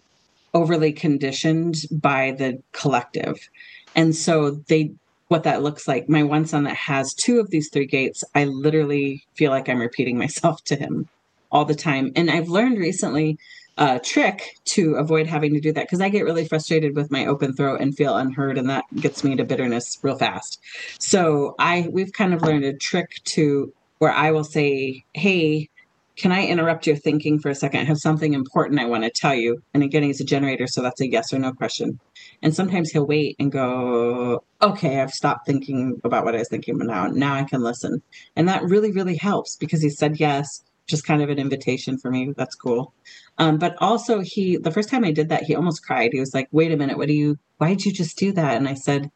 overly 0.54 0.92
conditioned 0.92 1.76
by 1.90 2.32
the 2.32 2.62
collective. 2.72 3.48
And 3.94 4.14
so 4.14 4.50
they 4.50 4.92
what 5.28 5.44
that 5.44 5.62
looks 5.62 5.88
like. 5.88 6.10
My 6.10 6.22
one 6.22 6.44
son 6.44 6.64
that 6.64 6.76
has 6.76 7.14
two 7.14 7.40
of 7.40 7.48
these 7.48 7.70
three 7.70 7.86
gates, 7.86 8.22
I 8.34 8.44
literally 8.44 9.24
feel 9.34 9.50
like 9.50 9.68
I'm 9.68 9.80
repeating 9.80 10.18
myself 10.18 10.62
to 10.64 10.76
him 10.76 11.08
all 11.50 11.64
the 11.64 11.74
time. 11.74 12.12
And 12.16 12.30
I've 12.30 12.48
learned 12.48 12.78
recently 12.78 13.38
a 13.78 13.98
trick 13.98 14.58
to 14.64 14.94
avoid 14.96 15.26
having 15.26 15.54
to 15.54 15.60
do 15.60 15.72
that 15.72 15.86
because 15.86 16.02
I 16.02 16.10
get 16.10 16.24
really 16.24 16.46
frustrated 16.46 16.94
with 16.94 17.10
my 17.10 17.24
open 17.26 17.54
throat 17.54 17.80
and 17.80 17.96
feel 17.96 18.16
unheard 18.16 18.58
and 18.58 18.68
that 18.68 18.84
gets 18.96 19.24
me 19.24 19.34
to 19.36 19.44
bitterness 19.44 19.98
real 20.02 20.16
fast. 20.16 20.60
So 20.98 21.54
I 21.58 21.88
we've 21.90 22.12
kind 22.12 22.34
of 22.34 22.42
learned 22.42 22.64
a 22.64 22.74
trick 22.74 23.22
to 23.24 23.72
where 23.98 24.12
I 24.12 24.30
will 24.32 24.44
say, 24.44 25.04
"Hey, 25.14 25.70
can 26.16 26.32
I 26.32 26.46
interrupt 26.46 26.86
your 26.86 26.96
thinking 26.96 27.38
for 27.38 27.48
a 27.48 27.54
second? 27.54 27.80
I 27.80 27.84
have 27.84 27.98
something 27.98 28.34
important 28.34 28.80
I 28.80 28.84
want 28.84 29.04
to 29.04 29.10
tell 29.10 29.34
you. 29.34 29.62
And 29.72 29.82
again, 29.82 30.02
he's 30.02 30.20
a 30.20 30.24
generator, 30.24 30.66
so 30.66 30.82
that's 30.82 31.00
a 31.00 31.08
yes 31.08 31.32
or 31.32 31.38
no 31.38 31.52
question. 31.52 31.98
And 32.42 32.54
sometimes 32.54 32.90
he'll 32.90 33.06
wait 33.06 33.36
and 33.38 33.50
go, 33.50 34.44
okay, 34.60 35.00
I've 35.00 35.12
stopped 35.12 35.46
thinking 35.46 36.00
about 36.04 36.24
what 36.24 36.34
I 36.34 36.38
was 36.38 36.48
thinking 36.48 36.74
about 36.74 36.86
now. 36.86 37.06
Now 37.06 37.34
I 37.34 37.44
can 37.44 37.62
listen. 37.62 38.02
And 38.36 38.48
that 38.48 38.64
really, 38.64 38.92
really 38.92 39.16
helps 39.16 39.56
because 39.56 39.82
he 39.82 39.88
said 39.88 40.20
yes, 40.20 40.62
just 40.86 41.06
kind 41.06 41.22
of 41.22 41.30
an 41.30 41.38
invitation 41.38 41.96
for 41.96 42.10
me. 42.10 42.34
That's 42.36 42.54
cool. 42.54 42.92
Um, 43.38 43.56
but 43.56 43.74
also 43.80 44.20
he 44.20 44.56
the 44.58 44.70
first 44.70 44.90
time 44.90 45.04
I 45.04 45.12
did 45.12 45.28
that, 45.30 45.44
he 45.44 45.54
almost 45.54 45.84
cried. 45.84 46.10
He 46.12 46.20
was 46.20 46.34
like, 46.34 46.48
wait 46.52 46.72
a 46.72 46.76
minute, 46.76 46.98
what 46.98 47.08
do 47.08 47.14
you 47.14 47.38
why 47.58 47.68
did 47.68 47.86
you 47.86 47.92
just 47.92 48.18
do 48.18 48.32
that? 48.32 48.56
And 48.56 48.68
I 48.68 48.74
said, 48.74 49.10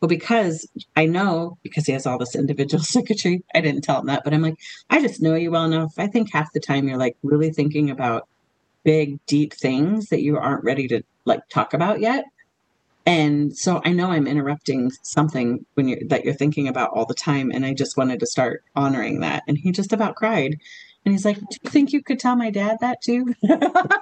well, 0.00 0.08
because 0.08 0.68
I 0.94 1.06
know, 1.06 1.58
because 1.62 1.86
he 1.86 1.92
has 1.92 2.06
all 2.06 2.18
this 2.18 2.34
individual 2.34 2.82
circuitry, 2.84 3.42
I 3.54 3.60
didn't 3.60 3.82
tell 3.82 4.00
him 4.00 4.06
that, 4.06 4.24
but 4.24 4.34
I'm 4.34 4.42
like, 4.42 4.58
I 4.90 5.00
just 5.00 5.22
know 5.22 5.34
you 5.34 5.50
well 5.50 5.64
enough. 5.64 5.94
I 5.98 6.06
think 6.06 6.32
half 6.32 6.52
the 6.52 6.60
time 6.60 6.88
you're 6.88 6.98
like 6.98 7.16
really 7.22 7.50
thinking 7.50 7.90
about 7.90 8.28
big, 8.84 9.18
deep 9.26 9.52
things 9.52 10.08
that 10.08 10.22
you 10.22 10.38
aren't 10.38 10.64
ready 10.64 10.86
to 10.88 11.02
like 11.24 11.48
talk 11.48 11.74
about 11.74 12.00
yet. 12.00 12.24
And 13.06 13.56
so 13.56 13.80
I 13.84 13.92
know 13.92 14.10
I'm 14.10 14.26
interrupting 14.26 14.90
something 15.02 15.64
when 15.74 15.86
you're 15.86 16.00
that 16.08 16.24
you're 16.24 16.34
thinking 16.34 16.66
about 16.66 16.90
all 16.92 17.06
the 17.06 17.14
time. 17.14 17.52
And 17.52 17.64
I 17.64 17.72
just 17.72 17.96
wanted 17.96 18.18
to 18.20 18.26
start 18.26 18.64
honoring 18.74 19.20
that. 19.20 19.44
And 19.46 19.56
he 19.56 19.70
just 19.70 19.92
about 19.92 20.16
cried. 20.16 20.56
And 21.04 21.14
he's 21.14 21.24
like, 21.24 21.38
Do 21.38 21.46
you 21.62 21.70
think 21.70 21.92
you 21.92 22.02
could 22.02 22.18
tell 22.18 22.34
my 22.34 22.50
dad 22.50 22.78
that 22.80 23.00
too? 23.02 23.32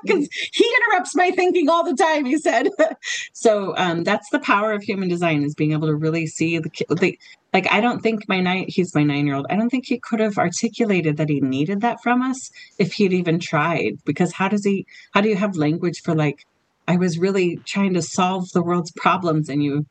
Because 0.05 0.29
he 0.53 0.75
interrupts 0.77 1.15
my 1.15 1.31
thinking 1.31 1.69
all 1.71 1.85
the 1.85 1.95
time, 1.95 2.25
he 2.27 2.39
said. 2.39 2.69
so 3.33 3.75
um, 3.77 4.05
that's 4.05 4.29
the 4.31 4.39
power 4.39 4.73
of 4.73 4.83
human 4.83 5.09
design 5.09 5.45
is 5.45 5.55
being 5.55 5.73
able 5.73 5.87
to 5.87 5.95
really 5.95 6.27
see 6.27 6.59
the, 6.59 6.71
the 6.91 7.19
like 7.53 7.71
I 7.71 7.81
don't 7.81 8.03
think 8.03 8.29
my 8.29 8.41
nine 8.41 8.67
he's 8.69 8.95
my 8.95 9.03
nine 9.03 9.27
year 9.27 9.37
old. 9.37 9.47
I 9.51 9.57
don't 9.57 9.71
think 9.71 9.87
he 9.87 9.99
could 9.99 10.21
have 10.21 10.39
articulated 10.39 11.19
that 11.19 11.29
he 11.29 11.41
needed 11.41 11.83
that 11.83 12.03
from 12.03 12.23
us 12.23 12.51
if 12.79 12.95
he'd 12.95 13.13
even 13.13 13.39
tried. 13.39 13.99
Because 14.05 14.33
how 14.33 14.49
does 14.49 14.65
he 14.65 14.87
how 15.13 15.21
do 15.21 15.29
you 15.29 15.37
have 15.37 15.57
language 15.57 16.01
for 16.03 16.15
like 16.15 16.47
I 16.87 16.97
was 16.97 17.19
really 17.19 17.57
trying 17.65 17.95
to 17.95 18.03
solve 18.03 18.51
the 18.53 18.63
world's 18.63 18.93
problems 18.93 19.49
and 19.49 19.63
you 19.63 19.87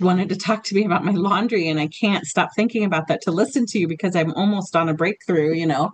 wanted 0.00 0.28
to 0.28 0.36
talk 0.36 0.62
to 0.64 0.74
me 0.74 0.84
about 0.84 1.04
my 1.04 1.12
laundry 1.12 1.68
and 1.68 1.80
I 1.80 1.88
can't 1.88 2.26
stop 2.26 2.50
thinking 2.54 2.84
about 2.84 3.08
that 3.08 3.22
to 3.22 3.30
listen 3.30 3.66
to 3.66 3.78
you 3.78 3.88
because 3.88 4.14
I'm 4.14 4.32
almost 4.34 4.76
on 4.76 4.88
a 4.88 4.94
breakthrough, 4.94 5.54
you 5.54 5.66
know 5.66 5.92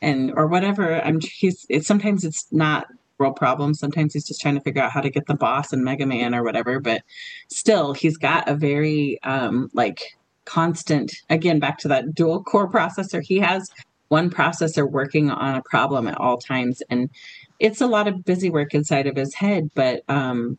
and 0.00 0.32
or 0.36 0.46
whatever. 0.46 1.00
I'm 1.02 1.20
he's 1.20 1.66
it, 1.68 1.84
sometimes 1.84 2.24
it's 2.24 2.46
not 2.50 2.86
real 3.18 3.32
problem. 3.32 3.74
Sometimes 3.74 4.14
he's 4.14 4.26
just 4.26 4.40
trying 4.40 4.54
to 4.54 4.60
figure 4.60 4.82
out 4.82 4.92
how 4.92 5.00
to 5.00 5.10
get 5.10 5.26
the 5.26 5.34
boss 5.34 5.72
and 5.72 5.84
Mega 5.84 6.06
Man 6.06 6.34
or 6.34 6.44
whatever. 6.44 6.80
But 6.80 7.02
still, 7.48 7.92
he's 7.92 8.16
got 8.16 8.48
a 8.48 8.54
very 8.54 9.18
um 9.22 9.70
like 9.74 10.16
constant. 10.44 11.12
Again, 11.28 11.58
back 11.58 11.78
to 11.78 11.88
that 11.88 12.14
dual 12.14 12.42
core 12.42 12.70
processor. 12.70 13.22
He 13.22 13.38
has 13.38 13.68
one 14.08 14.30
processor 14.30 14.90
working 14.90 15.30
on 15.30 15.54
a 15.56 15.62
problem 15.62 16.08
at 16.08 16.18
all 16.18 16.38
times, 16.38 16.82
and 16.90 17.10
it's 17.58 17.80
a 17.80 17.86
lot 17.86 18.08
of 18.08 18.24
busy 18.24 18.50
work 18.50 18.74
inside 18.74 19.06
of 19.06 19.16
his 19.16 19.34
head. 19.34 19.70
But 19.74 20.02
um, 20.08 20.58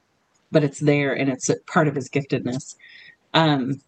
but 0.51 0.63
it's 0.63 0.79
there, 0.79 1.13
and 1.13 1.29
it's 1.29 1.49
part 1.67 1.87
of 1.87 1.95
his 1.95 2.09
giftedness. 2.09 2.75
Um, 3.33 3.81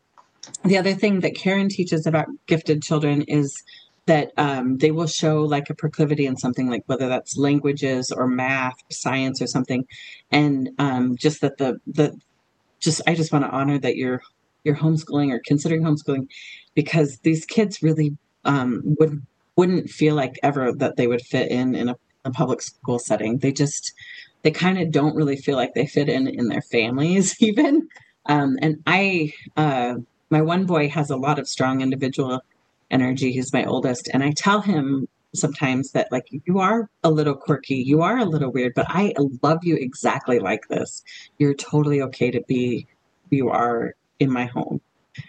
the 0.64 0.78
other 0.78 0.94
thing 0.94 1.22
that 1.22 1.36
Karen 1.36 1.70
teaches 1.70 2.06
about 2.06 2.28
gifted 2.48 2.82
children 2.82 3.24
is 3.24 3.64
that 4.08 4.32
um, 4.38 4.78
they 4.78 4.92
will 4.92 5.08
show 5.08 5.42
like 5.44 5.70
a 5.70 5.76
proclivity 5.76 6.26
in 6.26 6.36
something 6.36 6.70
like 6.70 6.84
whether 6.88 7.08
that's 7.08 7.38
languages 7.38 8.12
or 8.12 8.28
math, 8.28 8.76
science 8.90 9.42
or 9.42 9.48
something, 9.48 9.86
and 10.32 10.70
um, 10.80 11.16
just 11.18 11.42
that 11.42 11.58
the 11.58 11.80
the 11.88 12.16
just 12.80 13.02
I 13.08 13.14
just 13.16 13.32
want 13.32 13.46
to 13.46 13.52
honor 13.52 13.78
that 13.80 13.96
you're 13.96 14.22
you're 14.64 14.76
homeschooling 14.76 15.32
or 15.32 15.42
considering 15.46 15.84
homeschooling 15.84 16.28
because 16.74 17.20
these 17.20 17.46
kids 17.46 17.82
really 17.82 18.18
um, 18.46 18.82
would 19.00 19.26
wouldn't 19.56 19.90
feel 19.90 20.16
like 20.16 20.40
ever 20.44 20.74
that 20.74 20.96
they 20.96 21.08
would 21.08 21.22
fit 21.22 21.52
in 21.52 21.76
in 21.76 21.90
a, 21.90 21.96
a 22.26 22.32
public 22.32 22.62
school 22.62 23.00
setting. 23.00 23.38
They 23.38 23.52
just 23.52 23.94
they 24.44 24.52
kind 24.52 24.80
of 24.80 24.92
don't 24.92 25.16
really 25.16 25.36
feel 25.36 25.56
like 25.56 25.74
they 25.74 25.86
fit 25.86 26.10
in 26.10 26.28
in 26.28 26.48
their 26.48 26.62
families 26.62 27.36
even. 27.42 27.88
Um, 28.28 28.58
and 28.62 28.82
I, 28.86 29.34
uh, 29.58 29.96
my 30.30 30.42
one 30.42 30.66
boy 30.66 30.90
has 30.90 31.10
a 31.10 31.18
lot 31.18 31.40
of 31.40 31.48
strong 31.48 31.82
individual 31.82 32.42
energy. 32.90 33.32
He's 33.32 33.54
my 33.54 33.66
oldest, 33.66 34.10
and 34.14 34.24
I 34.24 34.32
tell 34.32 34.62
him 34.62 35.08
sometimes 35.34 35.92
that 35.92 36.12
like 36.12 36.28
you 36.46 36.60
are 36.60 36.90
a 37.04 37.10
little 37.10 37.36
quirky, 37.36 37.76
you 37.76 38.02
are 38.02 38.18
a 38.18 38.26
little 38.26 38.52
weird, 38.52 38.74
but 38.76 38.86
I 38.90 39.14
love 39.42 39.60
you 39.64 39.78
exactly 39.78 40.40
like 40.40 40.68
this. 40.68 41.04
You're 41.38 41.54
totally 41.54 42.02
okay 42.02 42.32
to 42.32 42.42
be 42.48 42.86
who 43.30 43.38
you 43.38 43.50
are 43.50 43.96
in 44.20 44.30
my 44.30 44.46
home 44.46 44.82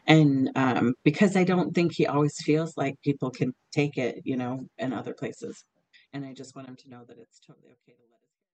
and 0.07 0.50
um, 0.55 0.94
because 1.02 1.37
I 1.37 1.44
don't 1.44 1.74
think 1.74 1.92
he 1.92 2.07
always 2.07 2.40
feels 2.42 2.76
like 2.76 3.00
people 3.02 3.31
can 3.31 3.55
take 3.70 3.98
it, 3.98 4.22
you 4.24 4.37
know, 4.37 4.66
in 4.78 4.92
other 4.92 5.14
places. 5.14 5.64
And 6.12 6.25
I 6.25 6.33
just 6.33 6.55
want 6.55 6.68
him 6.68 6.77
to 6.77 6.90
know 6.90 7.05
that 7.05 7.18
it's 7.18 7.40
totally 7.40 7.68
okay 7.70 7.92
to 7.96 8.05
let. 8.11 8.22